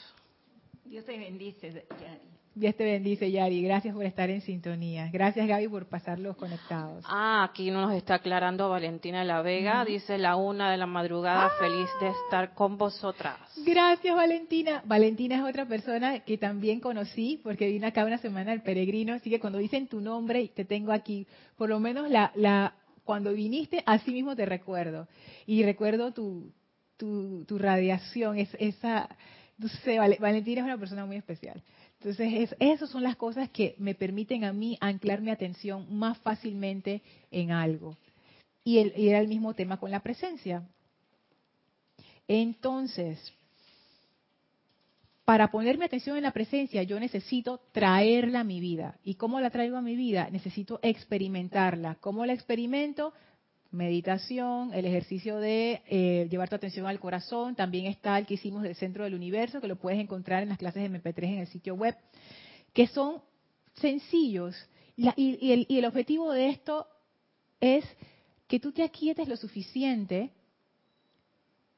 [0.84, 2.28] Dios te bendice, Yari.
[2.54, 3.62] Dios te bendice, Yari.
[3.62, 5.10] Gracias por estar en sintonía.
[5.12, 7.04] Gracias, Gaby, por pasarlos conectados.
[7.06, 9.84] Ah, aquí nos está aclarando Valentina La Vega.
[9.84, 11.50] Dice la una de la madrugada, ah.
[11.60, 13.38] feliz de estar con vosotras.
[13.64, 14.82] Gracias, Valentina.
[14.86, 19.14] Valentina es otra persona que también conocí porque vine acá una semana al peregrino.
[19.14, 21.28] Así que cuando dicen tu nombre, te tengo aquí.
[21.56, 22.74] Por lo menos la, la
[23.08, 25.08] cuando viniste, así mismo te recuerdo.
[25.46, 26.52] Y recuerdo tu,
[26.98, 29.08] tu, radiación, es, esa,
[29.56, 31.62] no sé, Valentina es una persona muy especial.
[31.98, 36.18] Entonces, es, esas son las cosas que me permiten a mí anclar mi atención más
[36.18, 37.96] fácilmente en algo.
[38.62, 40.68] Y, era el mismo tema con la presencia.
[42.26, 43.32] Entonces,
[45.28, 48.98] para ponerme atención en la presencia, yo necesito traerla a mi vida.
[49.04, 50.30] ¿Y cómo la traigo a mi vida?
[50.30, 51.96] Necesito experimentarla.
[51.96, 53.12] ¿Cómo la experimento?
[53.70, 57.54] Meditación, el ejercicio de eh, llevar tu atención al corazón.
[57.54, 60.56] También está el que hicimos del centro del universo, que lo puedes encontrar en las
[60.56, 61.94] clases de MP3 en el sitio web,
[62.72, 63.20] que son
[63.74, 64.56] sencillos.
[64.96, 65.08] Y,
[65.52, 66.86] el, y el objetivo de esto
[67.60, 67.84] es
[68.46, 70.30] que tú te aquietes lo suficiente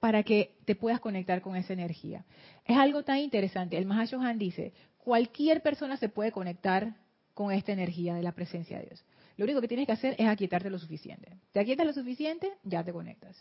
[0.01, 2.25] para que te puedas conectar con esa energía.
[2.65, 3.77] Es algo tan interesante.
[3.77, 6.97] El Mahashohan dice, cualquier persona se puede conectar
[7.35, 9.05] con esta energía de la presencia de Dios.
[9.37, 11.37] Lo único que tienes que hacer es aquietarte lo suficiente.
[11.53, 13.37] Te aquietas lo suficiente, ya te conectas.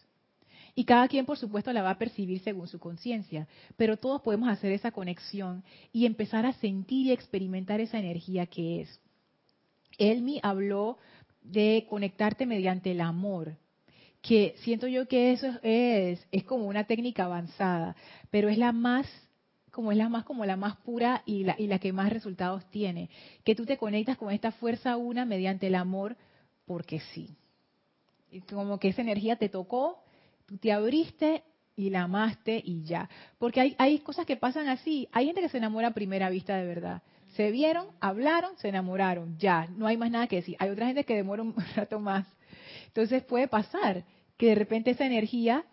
[0.76, 3.48] Y cada quien, por supuesto, la va a percibir según su conciencia.
[3.76, 8.82] Pero todos podemos hacer esa conexión y empezar a sentir y experimentar esa energía que
[8.82, 9.02] es.
[9.98, 10.98] Elmi habló
[11.42, 13.58] de conectarte mediante el amor,
[14.22, 17.96] que siento yo que eso es, es como una técnica avanzada,
[18.30, 19.08] pero es la más
[19.72, 22.66] como es la más como la más pura y la, y la que más resultados
[22.72, 23.10] tiene,
[23.44, 26.18] que tú te conectas con esta fuerza una mediante el amor
[26.66, 27.36] porque sí.
[28.32, 30.04] Y como que esa energía te tocó,
[30.46, 31.44] tú te abriste
[31.76, 33.10] y la amaste y ya.
[33.38, 35.08] Porque hay, hay cosas que pasan así.
[35.12, 37.02] Hay gente que se enamora a primera vista de verdad.
[37.36, 40.56] Se vieron, hablaron, se enamoraron, ya, no hay más nada que decir.
[40.60, 42.28] Hay otra gente que demora un rato más.
[42.90, 44.04] Entonces puede pasar
[44.38, 45.66] que de repente esa energía,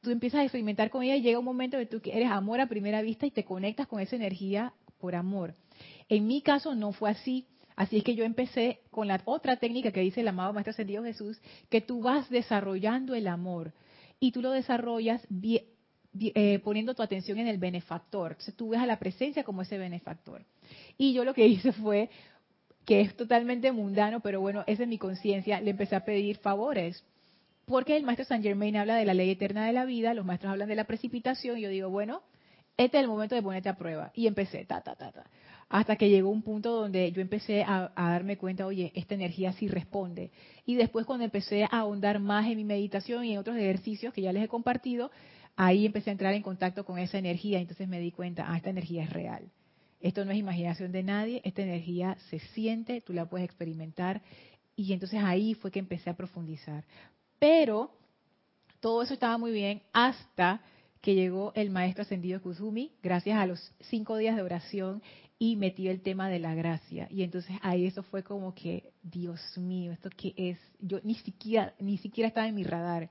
[0.00, 2.66] tú empiezas a experimentar con ella y llega un momento que tú eres amor a
[2.66, 5.54] primera vista y te conectas con esa energía por amor.
[6.08, 7.46] En mi caso no fue así.
[7.76, 11.02] Así es que yo empecé con la otra técnica que dice el amado Maestro Ascendido
[11.02, 13.72] Jesús, que tú vas desarrollando el amor
[14.20, 18.32] y tú lo desarrollas eh, poniendo tu atención en el benefactor.
[18.32, 20.44] Entonces tú ves a la presencia como ese benefactor.
[20.96, 22.10] Y yo lo que hice fue,
[22.84, 27.04] que es totalmente mundano, pero bueno, esa es mi conciencia, le empecé a pedir favores.
[27.66, 30.52] Porque el maestro Saint Germain habla de la ley eterna de la vida, los maestros
[30.52, 32.22] hablan de la precipitación, y yo digo, bueno,
[32.76, 34.10] este es el momento de ponerte a prueba.
[34.14, 35.24] Y empecé, ta, ta, ta, ta.
[35.70, 39.52] Hasta que llegó un punto donde yo empecé a, a, darme cuenta, oye, esta energía
[39.52, 40.30] sí responde.
[40.66, 44.20] Y después cuando empecé a ahondar más en mi meditación y en otros ejercicios que
[44.20, 45.10] ya les he compartido,
[45.56, 47.60] ahí empecé a entrar en contacto con esa energía.
[47.60, 49.50] Entonces me di cuenta, ah, esta energía es real.
[50.04, 54.20] Esto no es imaginación de nadie, esta energía se siente, tú la puedes experimentar.
[54.76, 56.84] Y entonces ahí fue que empecé a profundizar.
[57.38, 57.90] Pero
[58.80, 60.60] todo eso estaba muy bien hasta
[61.00, 65.02] que llegó el maestro ascendido Kuzumi, gracias a los cinco días de oración,
[65.38, 67.08] y metió el tema de la gracia.
[67.10, 70.58] Y entonces ahí eso fue como que, Dios mío, ¿esto qué es?
[70.80, 73.08] Yo ni siquiera, ni siquiera estaba en mi radar.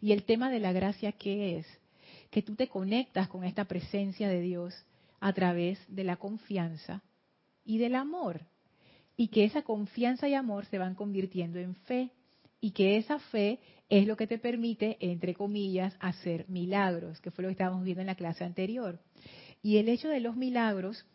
[0.00, 1.66] Y el tema de la gracia, ¿qué es?
[2.30, 4.74] Que tú te conectas con esta presencia de Dios
[5.22, 7.00] a través de la confianza
[7.64, 8.40] y del amor.
[9.16, 12.10] Y que esa confianza y amor se van convirtiendo en fe
[12.60, 17.42] y que esa fe es lo que te permite, entre comillas, hacer milagros, que fue
[17.42, 18.98] lo que estábamos viendo en la clase anterior.
[19.62, 21.06] Y el hecho de los milagros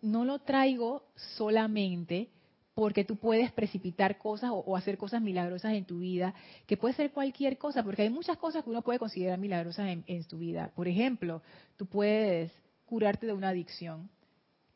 [0.00, 1.04] no lo traigo
[1.36, 2.30] solamente
[2.74, 6.34] porque tú puedes precipitar cosas o, hacer cosas milagrosas en tu vida,
[6.66, 10.04] que puede ser cualquier cosa, porque hay muchas cosas que uno puede considerar milagrosas en,
[10.06, 10.72] en tu vida.
[10.74, 11.42] Por ejemplo,
[11.76, 12.50] tú puedes
[12.86, 14.10] curarte de una adicción,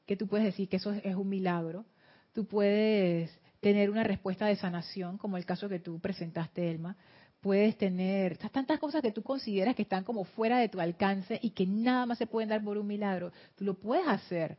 [0.06, 1.84] que tú puedes decir que eso es un milagro.
[2.32, 3.30] Tú puedes
[3.60, 6.96] tener una respuesta de sanación, como el caso que tú presentaste, Elma.
[7.40, 11.50] Puedes tener tantas cosas que tú consideras que están como fuera de tu alcance y
[11.50, 13.32] que nada más se pueden dar por un milagro.
[13.56, 14.56] Tú lo puedes hacer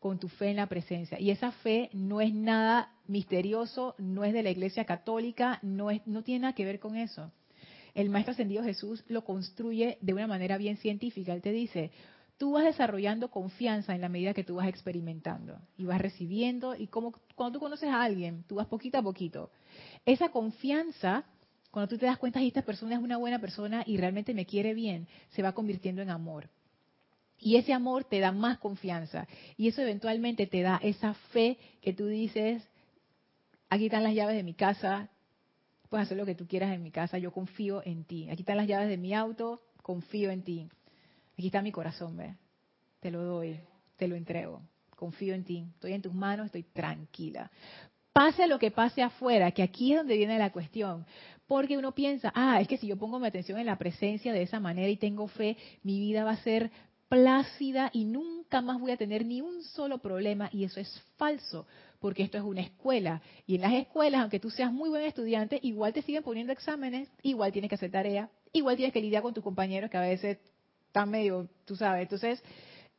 [0.00, 1.18] con tu fe en la presencia.
[1.20, 6.06] Y esa fe no es nada misterioso, no es de la Iglesia Católica, no, es,
[6.06, 7.32] no tiene nada que ver con eso.
[7.94, 11.32] El Maestro Ascendido Jesús lo construye de una manera bien científica.
[11.32, 11.90] Él te dice,
[12.36, 16.88] tú vas desarrollando confianza en la medida que tú vas experimentando y vas recibiendo y
[16.88, 19.50] como cuando tú conoces a alguien, tú vas poquito a poquito.
[20.04, 21.24] Esa confianza,
[21.70, 24.46] cuando tú te das cuenta que esta persona es una buena persona y realmente me
[24.46, 26.50] quiere bien, se va convirtiendo en amor.
[27.38, 31.92] Y ese amor te da más confianza y eso eventualmente te da esa fe que
[31.92, 32.62] tú dices,
[33.68, 35.10] aquí están las llaves de mi casa,
[35.88, 38.28] puedes hacer lo que tú quieras en mi casa, yo confío en ti.
[38.30, 40.68] Aquí están las llaves de mi auto, confío en ti.
[41.34, 42.34] Aquí está mi corazón, ¿ves?
[43.00, 43.60] Te lo doy,
[43.96, 44.62] te lo entrego.
[44.96, 47.50] Confío en ti, estoy en tus manos, estoy tranquila.
[48.12, 51.04] Pase lo que pase afuera, que aquí es donde viene la cuestión.
[51.46, 54.42] Porque uno piensa, ah, es que si yo pongo mi atención en la presencia de
[54.42, 56.70] esa manera y tengo fe, mi vida va a ser
[57.08, 60.48] plácida y nunca más voy a tener ni un solo problema.
[60.52, 61.66] Y eso es falso,
[62.00, 63.22] porque esto es una escuela.
[63.46, 67.08] Y en las escuelas, aunque tú seas muy buen estudiante, igual te siguen poniendo exámenes,
[67.22, 70.38] igual tienes que hacer tarea, igual tienes que lidiar con tus compañeros que a veces
[70.86, 72.02] está medio, tú sabes.
[72.02, 72.42] Entonces,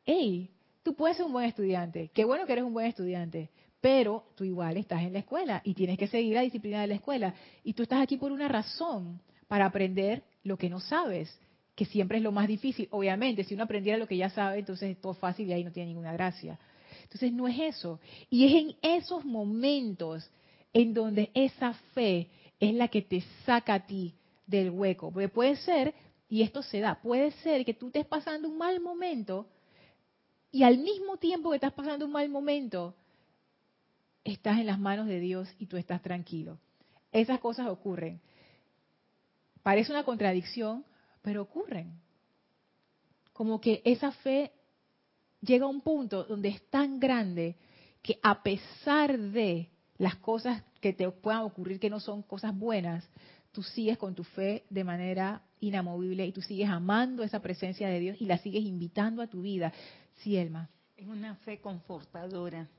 [0.06, 0.50] hey,
[0.84, 2.12] tú puedes ser un buen estudiante.
[2.14, 3.50] Qué bueno que eres un buen estudiante.
[3.82, 6.96] Pero tú igual estás en la escuela y tienes que seguir la disciplina de la
[6.96, 7.34] escuela.
[7.64, 11.40] Y tú estás aquí por una razón, para aprender lo que no sabes,
[11.78, 12.88] que siempre es lo más difícil.
[12.90, 15.72] Obviamente, si uno aprendiera lo que ya sabe, entonces es todo fácil y ahí no
[15.72, 16.58] tiene ninguna gracia.
[17.04, 18.00] Entonces no es eso.
[18.32, 20.28] Y es en esos momentos
[20.74, 24.16] en donde esa fe es la que te saca a ti
[24.48, 25.12] del hueco.
[25.12, 25.94] Porque puede ser
[26.28, 27.00] y esto se da.
[27.00, 29.48] Puede ser que tú estés pasando un mal momento,
[30.52, 32.96] y al mismo tiempo que estás pasando un mal momento,
[34.24, 36.58] estás en las manos de Dios y tú estás tranquilo.
[37.12, 38.20] Esas cosas ocurren.
[39.62, 40.84] Parece una contradicción,
[41.28, 41.92] pero ocurren.
[43.34, 44.50] Como que esa fe
[45.42, 47.58] llega a un punto donde es tan grande
[48.02, 53.04] que a pesar de las cosas que te puedan ocurrir que no son cosas buenas,
[53.52, 58.00] tú sigues con tu fe de manera inamovible y tú sigues amando esa presencia de
[58.00, 59.74] Dios y la sigues invitando a tu vida.
[60.20, 60.70] Sí, Elma.
[60.96, 62.70] Es una fe confortadora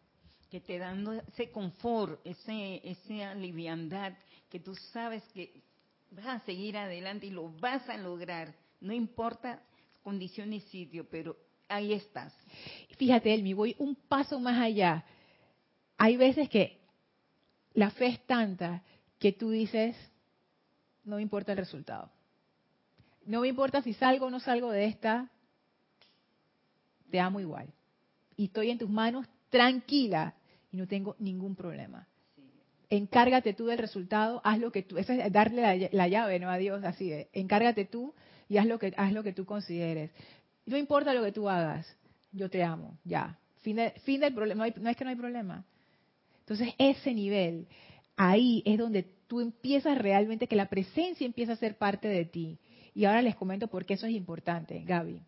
[0.49, 4.15] que te dando ese confort, ese, esa liviandad,
[4.49, 5.68] que tú sabes que
[6.11, 9.63] vas a seguir adelante y lo vas a lograr, no importa
[10.03, 11.37] condición y sitio, pero
[11.69, 12.35] ahí estás.
[12.97, 15.05] Fíjate, Elmi, voy un paso más allá.
[15.97, 16.79] Hay veces que
[17.75, 18.83] la fe es tanta
[19.19, 19.95] que tú dices,
[21.05, 22.11] no me importa el resultado.
[23.27, 25.31] No me importa si salgo o no salgo de esta,
[27.11, 27.73] te amo igual.
[28.37, 30.35] Y estoy en tus manos tranquila
[30.73, 32.08] y no tengo ningún problema.
[32.91, 36.51] Encárgate tú del resultado, haz lo que tú, eso es darle la, llave, ¿no?
[36.51, 38.15] A Dios, así de, encárgate tú
[38.49, 40.11] y haz lo que, haz lo que tú consideres.
[40.65, 41.87] No importa lo que tú hagas,
[42.33, 43.39] yo te amo, ya.
[43.61, 45.65] Fin, fin del problema, no, es que no hay problema.
[46.41, 47.67] Entonces, ese nivel,
[48.17, 52.59] ahí es donde tú empiezas realmente, que la presencia empieza a ser parte de ti.
[52.95, 55.21] Y ahora les comento por qué eso es importante, Gaby.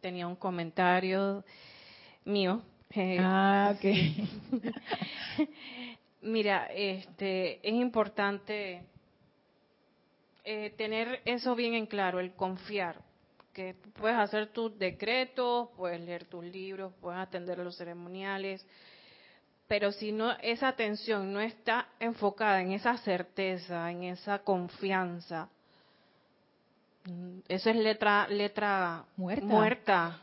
[0.00, 1.44] Tenía un comentario
[2.24, 2.62] mío.
[2.90, 3.84] Eh, ah, ok.
[6.22, 8.82] Mira, este, es importante
[10.44, 12.96] eh, tener eso bien en claro, el confiar.
[13.52, 18.66] Que puedes hacer tus decretos, puedes leer tus libros, puedes atender los ceremoniales,
[19.66, 25.48] pero si no esa atención no está enfocada en esa certeza, en esa confianza,
[27.04, 30.20] mm, eso es letra letra muerta.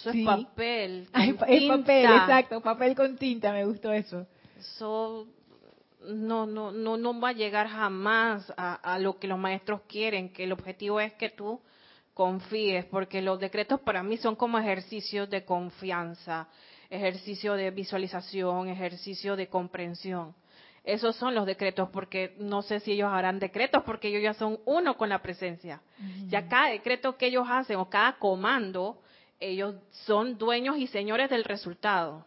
[0.00, 1.08] Eso es papel.
[1.14, 4.26] es papel, exacto, papel con tinta, me gustó eso.
[4.58, 5.26] Eso
[6.08, 10.32] no, no, no, no va a llegar jamás a, a lo que los maestros quieren,
[10.32, 11.60] que el objetivo es que tú
[12.14, 16.48] confíes, porque los decretos para mí son como ejercicios de confianza
[16.90, 20.34] ejercicio de visualización, ejercicio de comprensión.
[20.84, 24.60] Esos son los decretos, porque no sé si ellos harán decretos, porque ellos ya son
[24.66, 25.80] uno con la presencia.
[26.28, 29.02] Ya cada decreto que ellos hacen o cada comando,
[29.40, 32.26] ellos son dueños y señores del resultado.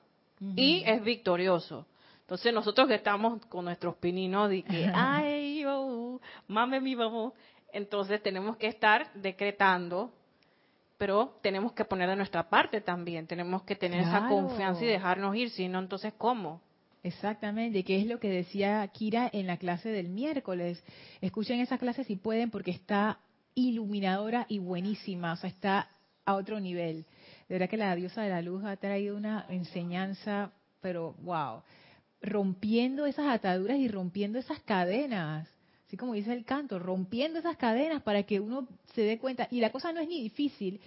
[0.55, 1.85] Y es victorioso.
[2.21, 7.33] Entonces nosotros que estamos con nuestros pininos de que, ay, yo, mame mi vamos,
[7.73, 10.13] entonces tenemos que estar decretando
[10.99, 15.33] pero tenemos que poner de nuestra parte también, tenemos que tener esa confianza y dejarnos
[15.33, 16.61] ir, si no, entonces ¿cómo?
[17.03, 20.83] Exactamente, que es lo que decía Kira en la clase del miércoles.
[21.21, 23.19] Escuchen esa clase si pueden porque está
[23.55, 25.89] iluminadora y buenísima, o sea, está
[26.29, 27.05] a otro nivel.
[27.47, 31.61] De verdad que la diosa de la luz ha traído una enseñanza, pero wow,
[32.21, 35.47] rompiendo esas ataduras y rompiendo esas cadenas
[35.89, 39.47] así como dice el canto, rompiendo esas cadenas para que uno se dé cuenta.
[39.49, 40.79] Y la cosa no es ni difícil.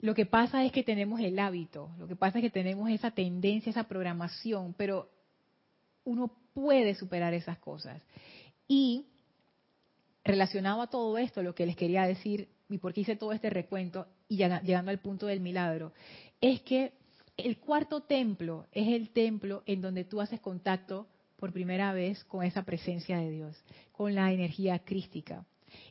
[0.00, 3.12] Lo que pasa es que tenemos el hábito, lo que pasa es que tenemos esa
[3.12, 5.08] tendencia, esa programación, pero
[6.04, 8.02] uno puede superar esas cosas.
[8.68, 9.06] Y
[10.22, 13.48] relacionado a todo esto, lo que les quería decir y por qué hice todo este
[13.48, 15.92] recuento y llegando al punto del milagro,
[16.40, 16.92] es que
[17.36, 21.06] el cuarto templo es el templo en donde tú haces contacto
[21.38, 23.56] por primera vez con esa presencia de Dios,
[23.92, 25.46] con la energía crística.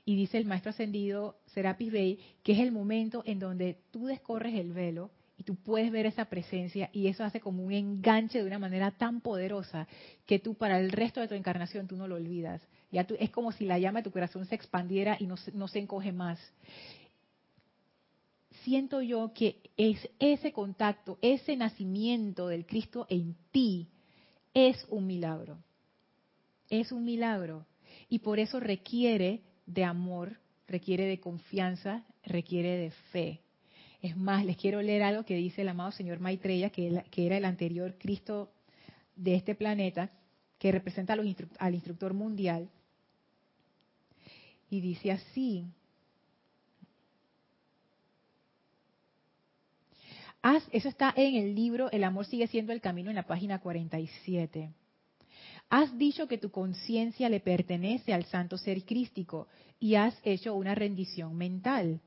[0.06, 4.56] Y dice el maestro ascendido Serapis Bey que es el momento en donde tú descorres
[4.56, 8.48] el velo y tú puedes ver esa presencia y eso hace como un enganche de
[8.48, 9.88] una manera tan poderosa
[10.26, 12.62] que tú para el resto de tu encarnación tú no lo olvidas.
[12.92, 15.68] Ya tú, es como si la llama de tu corazón se expandiera y no, no
[15.68, 16.40] se encoge más.
[18.68, 23.88] Siento yo que es ese contacto, ese nacimiento del Cristo en ti,
[24.54, 25.58] es un milagro.
[26.70, 27.66] Es un milagro.
[28.10, 33.40] Y por eso requiere de amor, requiere de confianza, requiere de fe.
[34.02, 37.46] Es más, les quiero leer algo que dice el amado señor Maitreya, que, era el
[37.46, 38.52] anterior Cristo
[39.16, 40.12] de este planeta,
[40.60, 42.70] que representa al instructor mundial.
[44.70, 45.72] Y dice así,
[50.72, 54.72] eso está en el libro El amor sigue siendo el camino en la página 47.
[55.70, 59.48] Has dicho que tu conciencia le pertenece al santo ser crístico
[59.80, 62.00] y has hecho una rendición mental.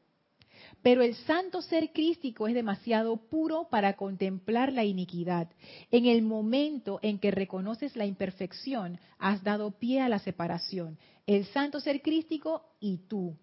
[0.82, 5.50] Pero el santo ser crístico es demasiado puro para contemplar la iniquidad.
[5.90, 10.98] En el momento en que reconoces la imperfección, has dado pie a la separación.
[11.26, 13.36] El santo ser crístico y tú.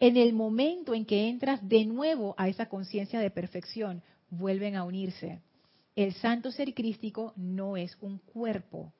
[0.00, 4.84] En el momento en que entras de nuevo a esa conciencia de perfección, vuelven a
[4.84, 5.40] unirse.
[5.96, 8.92] El santo ser crístico no es un cuerpo,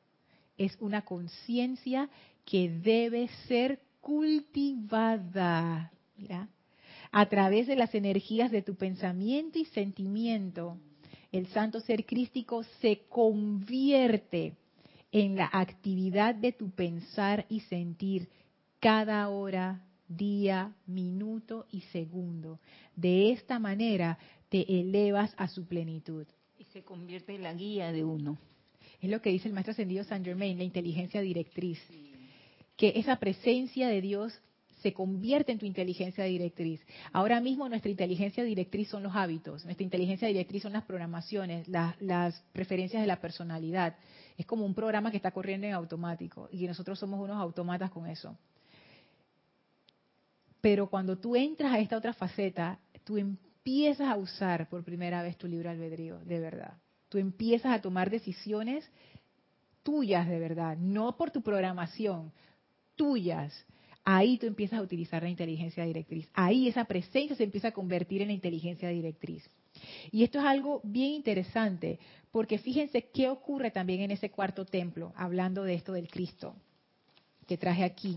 [0.59, 2.11] es una conciencia
[2.45, 5.93] que debe ser cultivada.
[6.17, 6.49] Mira,
[7.13, 10.79] a través de las energías de tu pensamiento y sentimiento,
[11.33, 14.57] el santo ser crístico se convierte
[15.13, 18.29] en la actividad de tu pensar y sentir
[18.79, 22.59] cada hora, día, minuto y segundo.
[22.97, 24.19] De esta manera
[24.51, 26.27] te elevas a su plenitud.
[26.59, 28.39] Y se convierte en la guía de uno.
[29.01, 31.81] Es lo que dice el maestro ascendido Saint Germain, la inteligencia directriz.
[32.77, 34.39] Que esa presencia de Dios
[34.83, 36.81] se convierte en tu inteligencia directriz.
[37.13, 42.43] Ahora mismo nuestra inteligencia directriz son los hábitos, nuestra inteligencia directriz son las programaciones, las
[42.53, 43.97] preferencias de la personalidad.
[44.37, 48.07] Es como un programa que está corriendo en automático y nosotros somos unos automatas con
[48.07, 48.37] eso.
[50.61, 53.19] Pero cuando tú entras a esta otra faceta, tú
[53.61, 56.79] empiezas a usar por primera vez tu libre albedrío, de verdad.
[57.11, 58.89] Tú empiezas a tomar decisiones
[59.83, 62.33] tuyas de verdad, no por tu programación,
[62.97, 63.53] tuyas.
[64.05, 66.29] Ahí tú empiezas a utilizar la inteligencia directriz.
[66.33, 69.49] Ahí esa presencia se empieza a convertir en la inteligencia directriz.
[70.11, 71.99] Y esto es algo bien interesante,
[72.31, 76.55] porque fíjense qué ocurre también en ese cuarto templo, hablando de esto del Cristo
[77.47, 78.17] que traje aquí.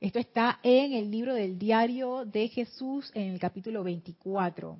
[0.00, 4.78] Esto está en el libro del diario de Jesús en el capítulo 24.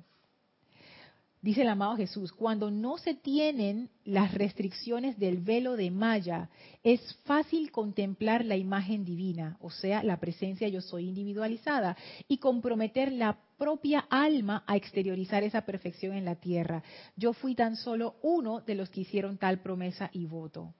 [1.39, 6.49] Dice el amado Jesús, cuando no se tienen las restricciones del velo de Maya,
[6.83, 11.95] es fácil contemplar la imagen divina, o sea, la presencia yo soy individualizada,
[12.27, 16.83] y comprometer la propia alma a exteriorizar esa perfección en la tierra.
[17.15, 20.73] Yo fui tan solo uno de los que hicieron tal promesa y voto.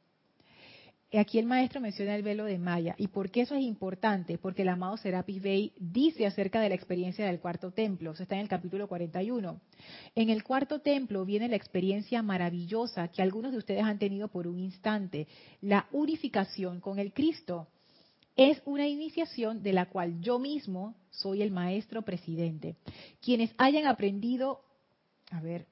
[1.14, 2.93] Aquí el maestro menciona el velo de Maya.
[2.97, 4.38] ¿Y por qué eso es importante?
[4.38, 8.12] Porque el amado Serapis Bey dice acerca de la experiencia del cuarto templo.
[8.12, 9.62] Eso está en el capítulo 41.
[10.16, 14.47] En el cuarto templo viene la experiencia maravillosa que algunos de ustedes han tenido por
[14.47, 15.28] un instante,
[15.62, 17.70] la unificación con el Cristo.
[18.36, 22.76] Es una iniciación de la cual yo mismo soy el maestro presidente.
[23.22, 24.60] Quienes hayan aprendido,
[25.32, 25.68] a ver,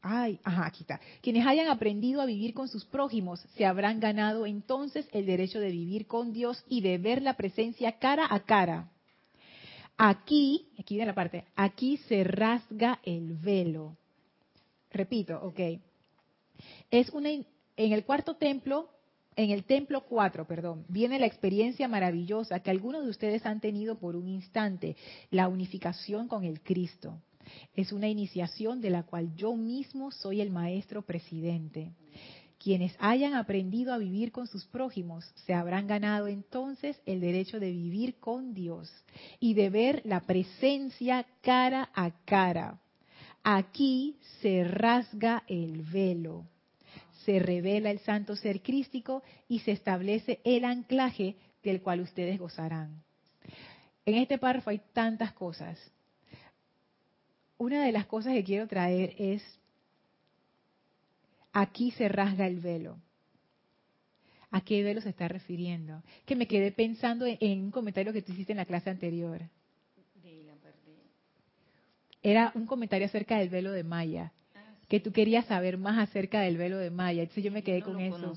[0.00, 1.00] Ay, ajá, aquí está.
[1.20, 5.70] Quienes hayan aprendido a vivir con sus prójimos se habrán ganado entonces el derecho de
[5.70, 8.90] vivir con Dios y de ver la presencia cara a cara.
[9.96, 13.96] Aquí, aquí viene la parte, aquí se rasga el velo.
[14.92, 15.80] Repito, ok.
[16.90, 17.46] Es una, en
[17.76, 18.88] el cuarto templo,
[19.34, 23.98] en el templo 4, perdón, viene la experiencia maravillosa que algunos de ustedes han tenido
[23.98, 24.96] por un instante,
[25.30, 27.20] la unificación con el Cristo.
[27.74, 31.92] Es una iniciación de la cual yo mismo soy el maestro presidente.
[32.58, 37.70] Quienes hayan aprendido a vivir con sus prójimos se habrán ganado entonces el derecho de
[37.70, 38.90] vivir con Dios
[39.38, 42.80] y de ver la presencia cara a cara.
[43.44, 46.46] Aquí se rasga el velo,
[47.24, 53.02] se revela el santo ser crístico y se establece el anclaje del cual ustedes gozarán.
[54.04, 55.78] En este párrafo hay tantas cosas,
[57.58, 59.42] una de las cosas que quiero traer es,
[61.52, 62.96] aquí se rasga el velo.
[64.50, 66.02] ¿A qué velo se está refiriendo?
[66.24, 69.42] Que me quedé pensando en, un comentario que tú hiciste en la clase anterior.
[72.22, 74.32] Era un comentario acerca del velo de Maya
[74.88, 77.22] que tú querías saber más acerca del velo de Maya.
[77.22, 78.34] Entonces yo me quedé con eso.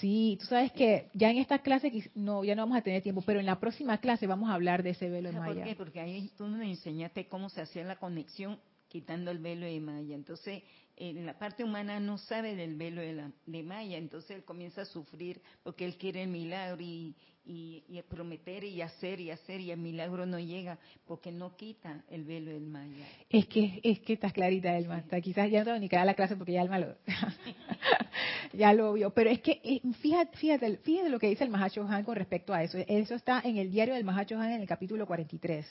[0.00, 3.22] Sí, tú sabes que ya en esta clase no, ya no vamos a tener tiempo,
[3.24, 5.54] pero en la próxima clase vamos a hablar de ese velo de Maya.
[5.54, 5.74] ¿Por qué?
[5.76, 8.58] Porque ahí tú nos enseñaste cómo se hacía la conexión
[8.92, 10.14] quitando el velo de Maya.
[10.14, 10.62] Entonces,
[10.98, 14.82] en la parte humana no sabe del velo de, la, de Maya, entonces él comienza
[14.82, 17.16] a sufrir porque él quiere el milagro y,
[17.46, 22.24] y, prometer y hacer y hacer y el milagro no llega porque no quita el
[22.24, 23.06] velo del Maya.
[23.30, 25.02] Es que es que estás clarita, Elma.
[25.22, 26.94] Quizás ya no ni que dar la clase porque ya Elma lo,
[28.52, 29.08] ya lo vio.
[29.14, 32.52] Pero es que eh, fíjate, fíjate, fíjate lo que dice el Mahacho Han con respecto
[32.52, 32.76] a eso.
[32.86, 35.66] Eso está en el diario del Mahacho Han en el capítulo 43.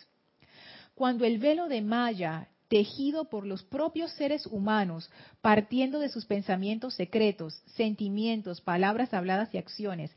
[0.95, 5.11] Cuando el velo de Maya tejido por los propios seres humanos,
[5.41, 10.09] partiendo de sus pensamientos secretos, sentimientos, palabras habladas y acciones,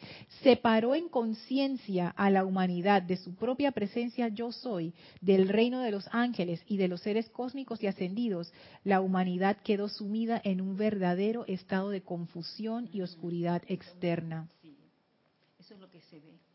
[0.45, 5.91] separó en conciencia a la humanidad de su propia presencia yo soy, del reino de
[5.91, 8.53] los ángeles y de los seres cósmicos y ascendidos,
[8.85, 14.49] la humanidad quedó sumida en un verdadero estado de confusión y oscuridad externa.
[15.59, 16.54] Eso es lo que se ve.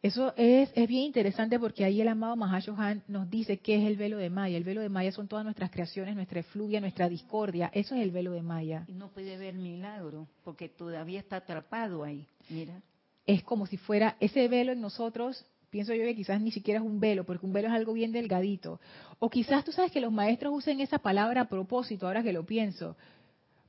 [0.00, 3.96] Eso es, es bien interesante porque ahí el amado Mahashohan nos dice qué es el
[3.96, 4.56] velo de Maya.
[4.56, 7.70] El velo de Maya son todas nuestras creaciones, nuestra efluvia, nuestra discordia.
[7.74, 8.84] Eso es el velo de Maya.
[8.86, 12.26] Y no puede ver milagro porque todavía está atrapado ahí.
[12.48, 12.80] Mira.
[13.26, 16.86] Es como si fuera ese velo en nosotros pienso yo que quizás ni siquiera es
[16.86, 18.80] un velo, porque un velo es algo bien delgadito.
[19.18, 22.44] O quizás tú sabes que los maestros usen esa palabra a propósito, ahora que lo
[22.44, 22.96] pienso,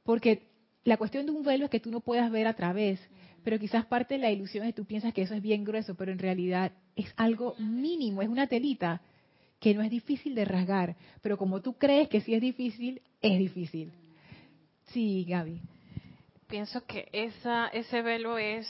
[0.03, 0.43] porque
[0.83, 2.99] la cuestión de un velo es que tú no puedas ver a través,
[3.49, 5.95] pero quizás parte de la ilusión es que tú piensas que eso es bien grueso,
[5.95, 9.01] pero en realidad es algo mínimo, es una telita
[9.59, 13.39] que no es difícil de rasgar, pero como tú crees que sí es difícil, es
[13.39, 13.91] difícil.
[14.89, 15.59] Sí, Gaby.
[16.45, 18.67] Pienso que esa, ese velo es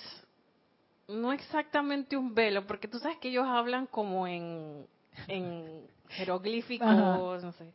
[1.10, 4.88] no exactamente un velo, porque tú sabes que ellos hablan como en,
[5.28, 7.66] en jeroglíficos, no sé.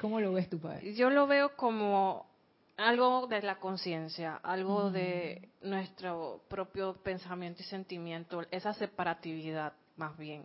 [0.00, 0.94] ¿Cómo lo ves tú, padre?
[0.94, 2.31] Yo lo veo como
[2.82, 10.44] algo de la conciencia, algo de nuestro propio pensamiento y sentimiento, esa separatividad más bien.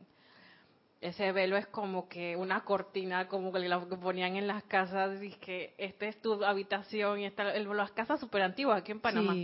[1.00, 5.32] Ese velo es como que una cortina, como que la ponían en las casas, y
[5.32, 9.36] que esta es tu habitación y esta, las casas súper antiguas aquí en Panamá.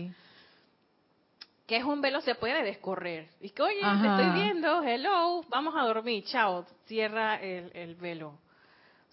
[1.67, 3.29] Que es un velo se puede descorrer.
[3.39, 8.37] Y que, oye, te estoy viendo, hello, vamos a dormir, chao, cierra el, el velo.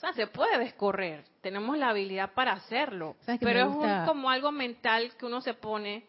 [0.01, 5.13] O sea, se puede descorrer, tenemos la habilidad para hacerlo, pero es como algo mental
[5.19, 6.07] que uno se pone,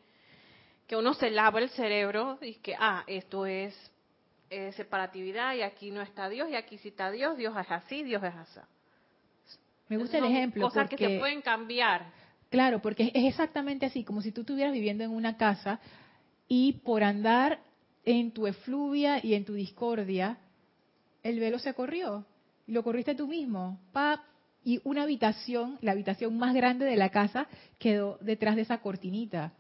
[0.88, 3.76] que uno se lava el cerebro y que, ah, esto es
[4.78, 8.24] separatividad y aquí no está Dios y aquí sí está Dios, Dios es así, Dios
[8.24, 8.62] es así.
[9.90, 10.62] Me gusta el ejemplo.
[10.70, 12.14] Cosas que se pueden cambiar.
[12.50, 15.82] Claro, porque es exactamente así, como si tú estuvieras viviendo en una casa
[16.48, 17.60] y por andar
[18.06, 20.38] en tu efluvia y en tu discordia,
[21.24, 22.26] el velo se corrió
[22.72, 24.24] lo corriste tú mismo, pa,
[24.64, 27.48] y una habitación, la habitación más grande de la casa,
[27.78, 29.54] quedó detrás de esa cortinita.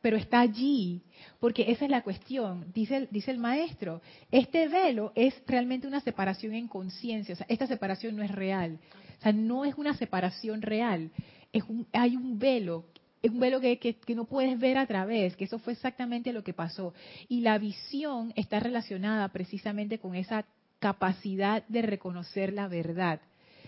[0.00, 1.02] Pero está allí,
[1.40, 4.00] porque esa es la cuestión, dice, dice el maestro.
[4.30, 8.78] Este velo es realmente una separación en conciencia, o sea, esta separación no es real.
[9.18, 11.10] O sea, no es una separación real,
[11.52, 12.84] es hay un velo
[13.22, 16.42] es un velo que, que, no puedes ver a través, que eso fue exactamente lo
[16.42, 16.94] que pasó.
[17.28, 20.46] Y la visión está relacionada precisamente con esa
[20.80, 23.20] capacidad de reconocer la verdad,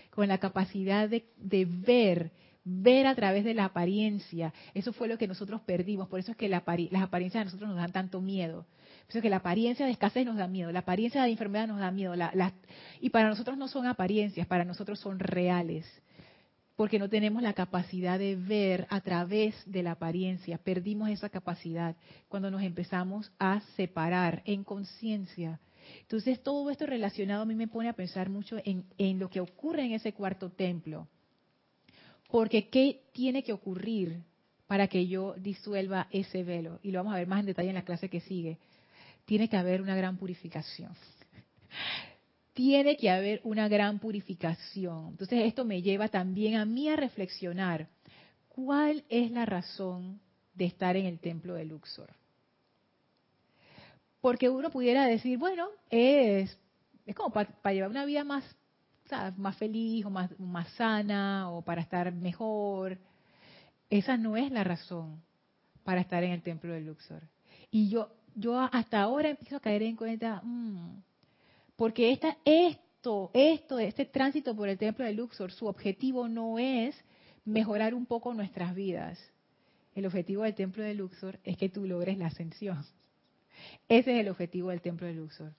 [0.09, 1.23] con la capacidad de,
[1.65, 2.31] ver,
[2.65, 4.53] ver a través de la apariencia.
[4.73, 6.63] Eso fue lo que nosotros perdimos, por eso es que las
[7.01, 8.65] apariencias a nosotros nos dan tanto miedo.
[9.03, 11.67] Por eso es que la apariencia de escasez nos da miedo, la apariencia de enfermedad
[11.67, 12.15] nos da miedo.
[12.99, 15.85] y para nosotros no son apariencias, para nosotros son reales.
[16.75, 20.57] Porque no tenemos la capacidad de ver a través de la apariencia.
[20.57, 21.95] Perdimos esa capacidad
[22.27, 25.59] cuando nos empezamos a separar en conciencia
[26.01, 29.85] entonces, todo esto relacionado a mí me pone a pensar mucho en, lo que ocurre
[29.85, 31.07] en ese cuarto templo.
[32.29, 34.23] Porque, ¿qué tiene que ocurrir
[34.67, 36.79] para que yo disuelva ese velo?
[36.83, 38.57] Y lo vamos a ver más en detalle en la clase que sigue.
[39.25, 40.93] Tiene que haber una gran purificación.
[42.53, 45.09] Tiene que haber una gran purificación.
[45.09, 47.87] Entonces, esto me lleva también a mí a reflexionar.
[48.49, 50.19] ¿Cuál es la razón
[50.53, 52.13] de estar en el templo de Luxor?
[54.23, 56.57] Porque uno pudiera decir, bueno, es,
[57.13, 58.45] como para llevar una vida más,
[59.35, 62.99] más feliz o más, más sana o para estar mejor.
[63.89, 65.21] Esa no es la razón
[65.83, 67.21] para estar en el templo de Luxor.
[67.69, 71.01] Y yo, yo hasta ahora empiezo a caer en cuenta, mm,
[71.75, 76.95] porque esta, esto, esto, este tránsito por el templo de Luxor, su objetivo no es
[77.43, 79.19] mejorar un poco nuestras vidas.
[79.93, 82.85] El objetivo del templo de Luxor es que tú logres la ascensión.
[83.87, 85.53] Ese es el objetivo del templo de Luxor.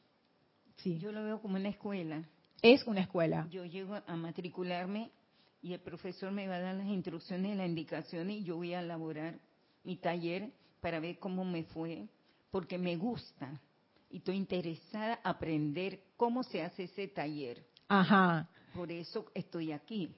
[0.76, 0.98] Sí.
[0.98, 2.24] Yo lo veo como una escuela.
[2.62, 3.46] Es una escuela.
[3.50, 5.10] Yo llego a matricularme
[5.62, 8.80] y el profesor me va a dar las instrucciones, las indicaciones y yo voy a
[8.80, 9.38] elaborar
[9.82, 12.08] mi taller para ver cómo me fue,
[12.50, 13.60] porque me gusta
[14.14, 17.66] y estoy interesada en aprender cómo se hace ese taller.
[17.88, 18.48] Ajá.
[18.72, 20.14] Por eso estoy aquí.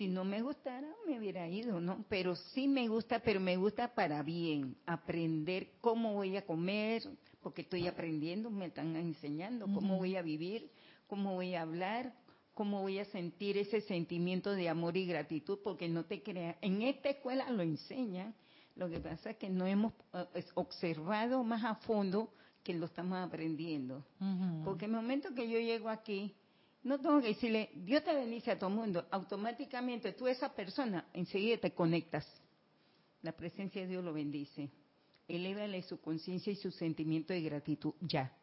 [0.00, 2.06] Si no me gustara, me hubiera ido, ¿no?
[2.08, 7.02] Pero sí me gusta, pero me gusta para bien, aprender cómo voy a comer,
[7.42, 10.70] porque estoy aprendiendo, me están enseñando cómo voy a vivir,
[11.06, 12.14] cómo voy a hablar,
[12.54, 16.80] cómo voy a sentir ese sentimiento de amor y gratitud, porque no te creas, en
[16.80, 18.34] esta escuela lo enseñan,
[18.76, 22.32] lo que pasa es que no hemos eh, observado más a fondo
[22.62, 24.02] que lo estamos aprendiendo.
[24.64, 26.34] Porque el momento que yo llego aquí,
[26.82, 29.06] no tengo que decirle, Dios te bendice a todo el mundo.
[29.10, 32.26] Automáticamente tú, esa persona, enseguida te conectas.
[33.22, 34.70] La presencia de Dios lo bendice.
[35.28, 38.34] Elévale su conciencia y su sentimiento de gratitud ya.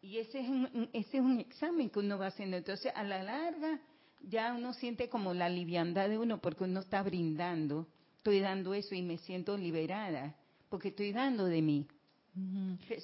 [0.00, 2.56] Y ese es, un, ese es un examen que uno va haciendo.
[2.56, 3.80] Entonces, a la larga,
[4.22, 7.86] ya uno siente como la liviandad de uno porque uno está brindando.
[8.16, 10.36] Estoy dando eso y me siento liberada
[10.68, 11.86] porque estoy dando de mí,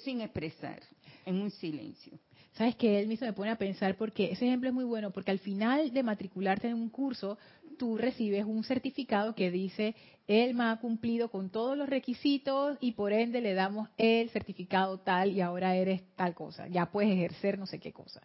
[0.03, 0.81] sin expresar,
[1.25, 2.17] en un silencio.
[2.57, 5.29] Sabes que él mismo me pone a pensar porque ese ejemplo es muy bueno, porque
[5.29, 7.37] al final de matricularte en un curso,
[7.77, 9.95] tú recibes un certificado que dice,
[10.27, 15.33] Elma ha cumplido con todos los requisitos y por ende le damos el certificado tal
[15.33, 18.21] y ahora eres tal cosa, ya puedes ejercer no sé qué cosa.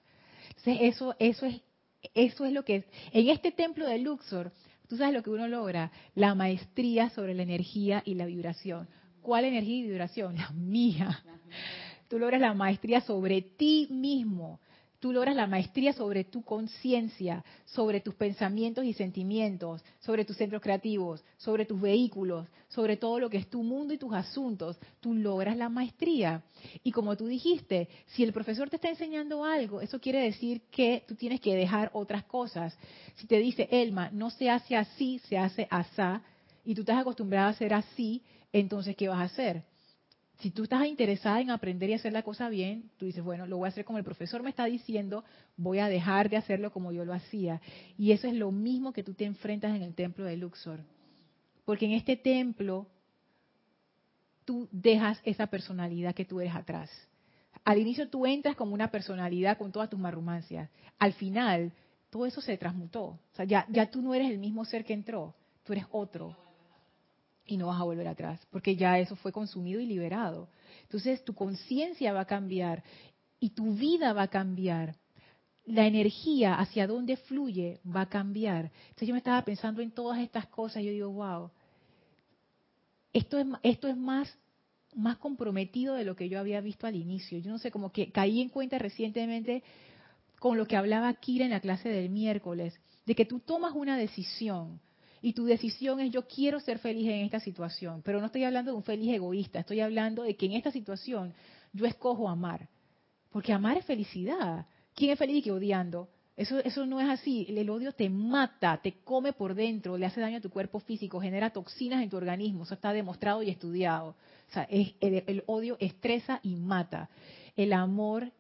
[0.49, 1.61] Entonces eso, eso es,
[2.15, 2.85] eso es lo que es.
[3.13, 4.51] En este templo de Luxor,
[4.89, 8.89] tú sabes lo que uno logra, la maestría sobre la energía y la vibración.
[9.21, 10.37] ¿Cuál energía y vibración?
[10.37, 11.23] La mía.
[12.13, 14.61] Tú logras la maestría sobre ti mismo
[15.03, 20.63] tú logras la maestría sobre tu conciencia, sobre tus pensamientos y sentimientos, sobre tus centros
[20.63, 24.79] creativos, sobre tus vehículos, sobre todo lo que es tu mundo y tus asuntos.
[25.01, 26.45] Tú logras la maestría.
[26.85, 31.03] Y como tú dijiste, si el profesor te está enseñando algo, eso quiere decir que
[31.09, 32.79] tú tienes que dejar otras cosas.
[33.17, 36.23] Si te dice, Elma, no se hace así, se hace asá,
[36.65, 39.72] y tú estás acostumbrada a hacer así, entonces, ¿qué vas a hacer?
[40.43, 43.59] Si tú estás interesada en aprender y hacer la cosa bien, tú dices, bueno, lo
[43.59, 45.23] voy a hacer como el profesor me está diciendo,
[45.57, 47.61] voy a dejar de hacerlo como yo lo hacía.
[47.97, 50.81] Y eso es lo mismo que tú te enfrentas en el templo de Luxor.
[51.65, 52.89] Porque en este templo
[54.45, 56.91] tú dejas esa personalidad que tú eres atrás.
[57.65, 60.69] Al inicio tú entras como una personalidad con todas tus marrumancias.
[60.99, 61.73] Al final,
[62.11, 63.05] todo eso se transmutó.
[63.05, 66.37] O sea, ya, ya tú no eres el mismo ser que entró, tú eres otro
[67.53, 70.49] y no vas a volver atrás, porque ya eso fue consumido y liberado.
[70.85, 72.83] Entonces tu conciencia va a cambiar
[73.39, 74.97] y tu vida va a cambiar.
[75.65, 78.73] La energía hacia dónde fluye va a cambiar.
[78.89, 81.51] Entonces yo me estaba pensando en todas estas cosas y yo digo, wow,
[83.13, 84.35] esto es, esto es más,
[84.95, 87.39] más comprometido de lo que yo había visto al inicio.
[87.39, 89.63] Yo no sé, como que caí en cuenta recientemente
[90.39, 92.75] con lo que hablaba Kira en la clase del miércoles,
[93.05, 94.81] de que tú tomas una decisión,
[95.23, 98.73] y tu decisión es yo quiero ser feliz en esta situación, pero no estoy hablando
[98.73, 101.33] de un feliz egoísta, estoy hablando de que en esta situación
[101.73, 102.69] yo escojo amar,
[103.31, 104.67] porque amar es felicidad.
[104.95, 106.09] ¿Quién es feliz que odiando?
[106.37, 107.47] Eso, eso no es así.
[107.49, 111.21] El, odio te mata, te come por dentro, le hace daño a tu cuerpo físico,
[111.21, 112.65] genera toxinas en tu organismo.
[112.65, 114.17] Eso está demostrado y estudiado.
[114.51, 117.09] O sea, es, el odio estresa y mata.
[117.57, 118.31] El amor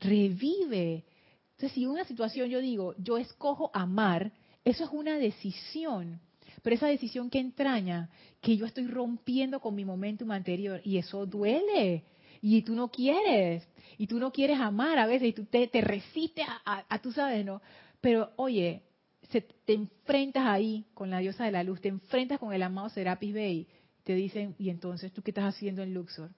[0.00, 1.04] revive.
[1.52, 4.32] Entonces, si una situación yo digo, yo escojo amar,
[4.64, 6.20] eso es una decisión.
[6.64, 8.08] Pero esa decisión que entraña,
[8.40, 12.04] que yo estoy rompiendo con mi momentum anterior, y eso duele.
[12.40, 15.82] Y tú no quieres, y tú no quieres amar a veces, y tú te, te
[15.82, 17.60] resistes a, a, tú sabes, ¿no?
[18.00, 18.82] Pero oye,
[19.30, 22.88] se, te enfrentas ahí con la diosa de la luz, te enfrentas con el amado
[22.88, 23.68] Serapis Bey,
[24.02, 26.30] te dicen, y entonces, ¿tú qué estás haciendo en Luxor?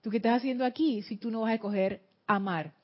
[0.00, 2.74] ¿Tú qué estás haciendo aquí si tú no vas a escoger amar?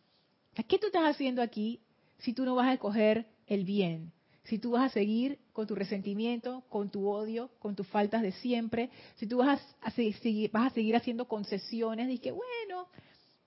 [0.69, 1.81] ¿Qué tú estás haciendo aquí
[2.19, 4.13] si tú no vas a escoger el bien?
[4.49, 8.33] Si tú vas a seguir con tu resentimiento, con tu odio, con tus faltas de
[8.33, 12.89] siempre, si tú vas a, seguir, vas a seguir haciendo concesiones de que, bueno,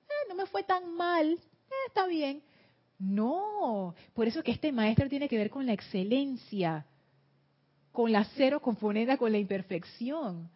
[0.08, 2.44] eh, no me fue tan mal, eh, está bien.
[3.00, 6.86] No, por eso que este maestro tiene que ver con la excelencia,
[7.92, 10.52] con la cero componente, con la imperfección,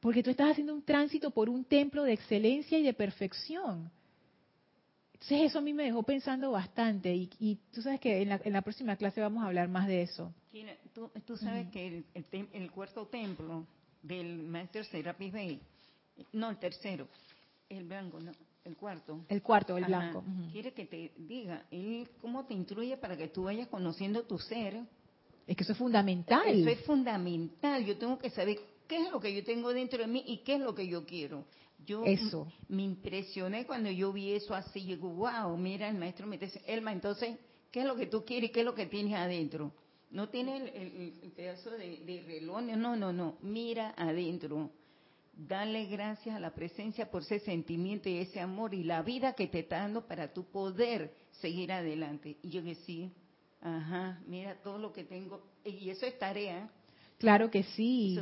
[0.00, 3.90] porque tú estás haciendo un tránsito por un templo de excelencia y de perfección.
[5.20, 8.96] Entonces eso a mí me dejó pensando bastante y, tú sabes que en la, próxima
[8.96, 10.32] clase vamos a hablar más de eso.
[10.94, 13.66] Tú, sabes que el, cuarto templo
[14.02, 15.60] del maestro Serapis Bey,
[16.32, 17.06] no el tercero,
[17.68, 18.32] el blanco, no,
[18.64, 19.20] el cuarto.
[19.28, 20.24] El cuarto, el blanco.
[20.52, 24.80] Quiere que te diga él cómo te instruye para que tú vayas conociendo tu ser.
[25.46, 26.48] Es que eso es fundamental.
[26.48, 27.84] Eso es fundamental.
[27.84, 28.58] Yo tengo que saber
[28.88, 31.04] qué es lo que yo tengo dentro de mí y qué es lo que yo
[31.04, 31.44] quiero.
[31.86, 32.46] Yo eso.
[32.68, 34.80] me impresioné cuando yo vi eso así.
[34.80, 37.36] Digo, wow, mira, el maestro me dice, Elma, entonces,
[37.70, 39.72] ¿qué es lo que tú quieres qué es lo que tienes adentro?
[40.10, 43.38] No tiene el, pedazo de, de reloj, no, no, no.
[43.42, 44.70] Mira adentro.
[45.32, 49.46] Dale gracias a la presencia por ese sentimiento y ese amor y la vida que
[49.46, 52.36] te está dando para tu poder seguir adelante.
[52.42, 53.10] Y yo decía,
[53.62, 55.42] ajá, mira todo lo que tengo.
[55.64, 56.70] Y eso es tarea
[57.20, 58.18] Claro que sí.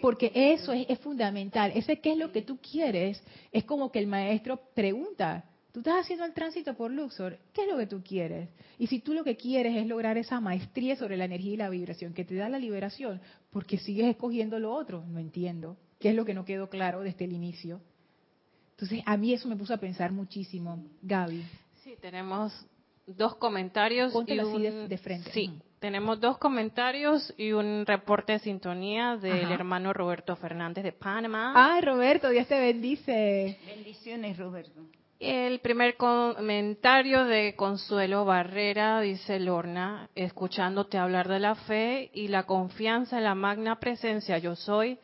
[0.00, 1.72] Porque eso es, fundamental.
[1.74, 3.20] Ese qué es lo que tú quieres
[3.50, 5.44] es como que el maestro pregunta.
[5.72, 7.38] Tú estás haciendo el tránsito por Luxor.
[7.52, 8.48] ¿Qué es lo que tú quieres?
[8.78, 11.70] Y si tú lo que quieres es lograr esa maestría sobre la energía y la
[11.70, 13.20] vibración que te da la liberación,
[13.50, 15.04] porque sigues escogiendo lo otro?
[15.08, 15.76] No entiendo.
[15.98, 17.80] ¿Qué es lo que no quedó claro desde el inicio?
[18.72, 20.84] Entonces, a mí eso me puso a pensar muchísimo.
[21.02, 21.44] Gaby.
[21.82, 22.52] Sí, tenemos
[23.08, 24.12] dos comentarios.
[24.12, 25.32] Ponte así de, frente.
[25.32, 25.50] Sí.
[25.80, 31.54] Tenemos dos comentarios y un reporte de sintonía del hermano Roberto Fernández de Panamá.
[31.56, 33.58] Ay, Roberto, Dios te bendice.
[33.64, 34.82] Bendiciones, Roberto.
[35.18, 42.42] El primer comentario de Consuelo Barrera dice Lorna, escuchándote hablar de la fe y la
[42.42, 44.98] confianza en la magna presencia yo soy.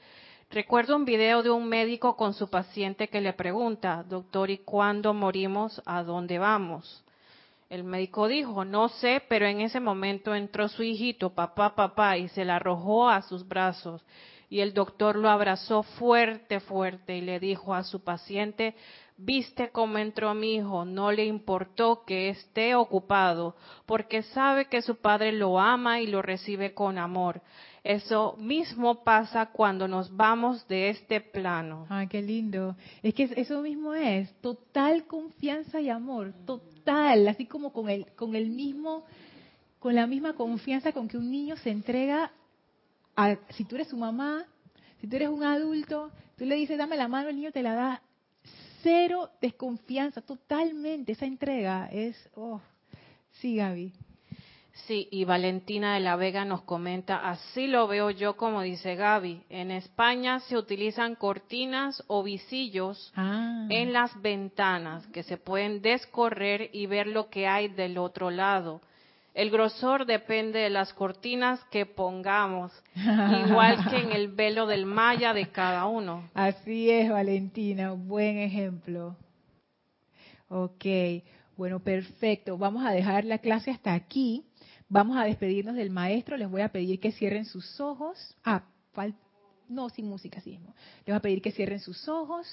[0.50, 5.14] Recuerdo un video de un médico con su paciente que le pregunta, doctor, ¿y cuándo
[5.14, 5.80] morimos?
[5.86, 7.02] ¿A dónde vamos?
[7.68, 12.28] El médico dijo, no sé, pero en ese momento entró su hijito, papá, papá, y
[12.28, 14.04] se la arrojó a sus brazos.
[14.48, 18.76] Y el doctor lo abrazó fuerte, fuerte y le dijo a su paciente,
[19.16, 23.56] viste cómo entró mi hijo, no le importó que esté ocupado,
[23.86, 27.42] porque sabe que su padre lo ama y lo recibe con amor.
[27.86, 31.86] Eso mismo pasa cuando nos vamos de este plano.
[31.88, 32.74] Ah, qué lindo.
[33.00, 38.34] Es que eso mismo es, total confianza y amor, total, así como con el, con
[38.34, 39.04] el mismo,
[39.78, 42.32] con la misma confianza con que un niño se entrega
[43.14, 44.44] a, si tú eres su mamá,
[45.00, 47.74] si tú eres un adulto, tú le dices, dame la mano, el niño te la
[47.74, 48.02] da.
[48.82, 51.12] Cero desconfianza, totalmente.
[51.12, 52.60] Esa entrega es, oh,
[53.30, 53.92] sí, Gaby.
[54.84, 59.42] Sí, y Valentina de la Vega nos comenta, así lo veo yo como dice Gaby,
[59.48, 63.66] en España se utilizan cortinas o visillos ah.
[63.70, 68.80] en las ventanas que se pueden descorrer y ver lo que hay del otro lado.
[69.34, 75.34] El grosor depende de las cortinas que pongamos, igual que en el velo del maya
[75.34, 76.30] de cada uno.
[76.32, 79.16] Así es, Valentina, buen ejemplo.
[80.48, 80.84] Ok,
[81.56, 82.56] bueno, perfecto.
[82.56, 84.45] Vamos a dejar la clase hasta aquí.
[84.88, 86.36] Vamos a despedirnos del maestro.
[86.36, 88.36] Les voy a pedir que cierren sus ojos.
[88.44, 88.64] Ah,
[89.68, 90.58] no, sin música, sí.
[90.58, 92.46] Les voy a pedir que cierren sus ojos.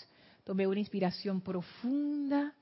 [0.44, 2.54] Tome una inspiración profunda.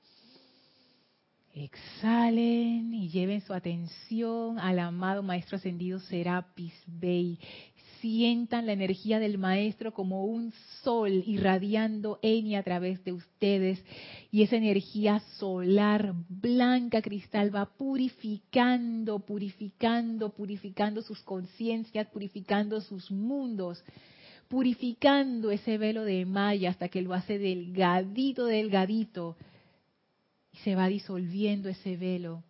[1.54, 7.38] Exhalen y lleven su atención al amado Maestro Ascendido Serapis Bey
[8.02, 13.82] sientan la energía del Maestro como un sol irradiando en y a través de ustedes.
[14.30, 23.82] Y esa energía solar blanca cristal va purificando, purificando, purificando sus conciencias, purificando sus mundos,
[24.48, 29.36] purificando ese velo de Maya hasta que lo hace delgadito, delgadito.
[30.52, 32.42] Y se va disolviendo ese velo.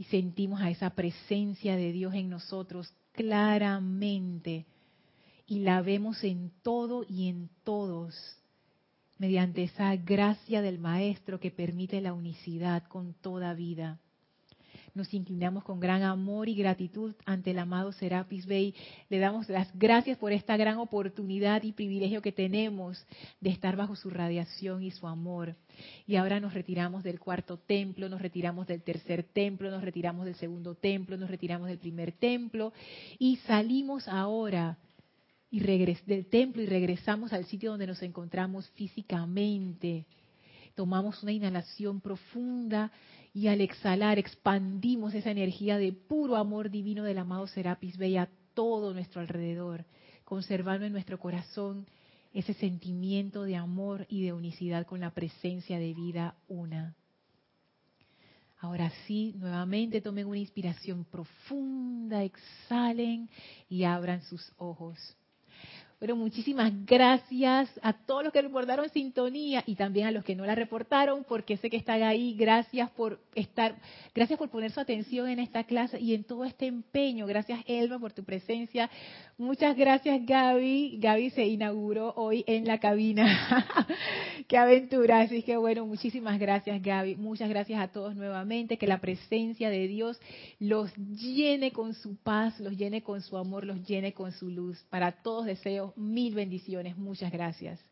[0.00, 4.64] Y sentimos a esa presencia de Dios en nosotros claramente
[5.46, 8.14] y la vemos en todo y en todos
[9.18, 14.00] mediante esa gracia del Maestro que permite la unicidad con toda vida.
[14.94, 18.74] Nos inclinamos con gran amor y gratitud ante el amado Serapis Bey.
[19.08, 23.06] Le damos las gracias por esta gran oportunidad y privilegio que tenemos
[23.40, 25.56] de estar bajo su radiación y su amor.
[26.06, 30.34] Y ahora nos retiramos del cuarto templo, nos retiramos del tercer templo, nos retiramos del
[30.34, 32.72] segundo templo, nos retiramos del primer templo
[33.18, 34.78] y salimos ahora
[35.50, 40.06] y del templo y regresamos al sitio donde nos encontramos físicamente.
[40.74, 42.90] Tomamos una inhalación profunda
[43.32, 48.28] y al exhalar expandimos esa energía de puro amor divino del amado Serapis Bey a
[48.54, 49.84] todo nuestro alrededor,
[50.24, 51.86] conservando en nuestro corazón
[52.32, 56.94] ese sentimiento de amor y de unicidad con la presencia de vida una.
[58.58, 63.28] Ahora sí, nuevamente tomen una inspiración profunda, exhalen
[63.68, 64.98] y abran sus ojos.
[66.00, 70.46] Pero muchísimas gracias a todos los que reportaron sintonía y también a los que no
[70.46, 72.34] la reportaron, porque sé que están ahí.
[72.38, 73.76] Gracias por estar,
[74.14, 77.26] gracias por poner su atención en esta clase y en todo este empeño.
[77.26, 78.88] Gracias, Elma, por tu presencia.
[79.36, 80.98] Muchas gracias, Gaby.
[81.00, 83.66] Gaby se inauguró hoy en la cabina.
[84.48, 85.20] Qué aventura.
[85.20, 87.16] Así que bueno, muchísimas gracias, Gaby.
[87.16, 88.78] Muchas gracias a todos nuevamente.
[88.78, 90.18] Que la presencia de Dios
[90.58, 94.82] los llene con su paz, los llene con su amor, los llene con su luz.
[94.88, 96.96] Para todos deseo mil bendiciones.
[96.96, 97.89] Muchas gracias.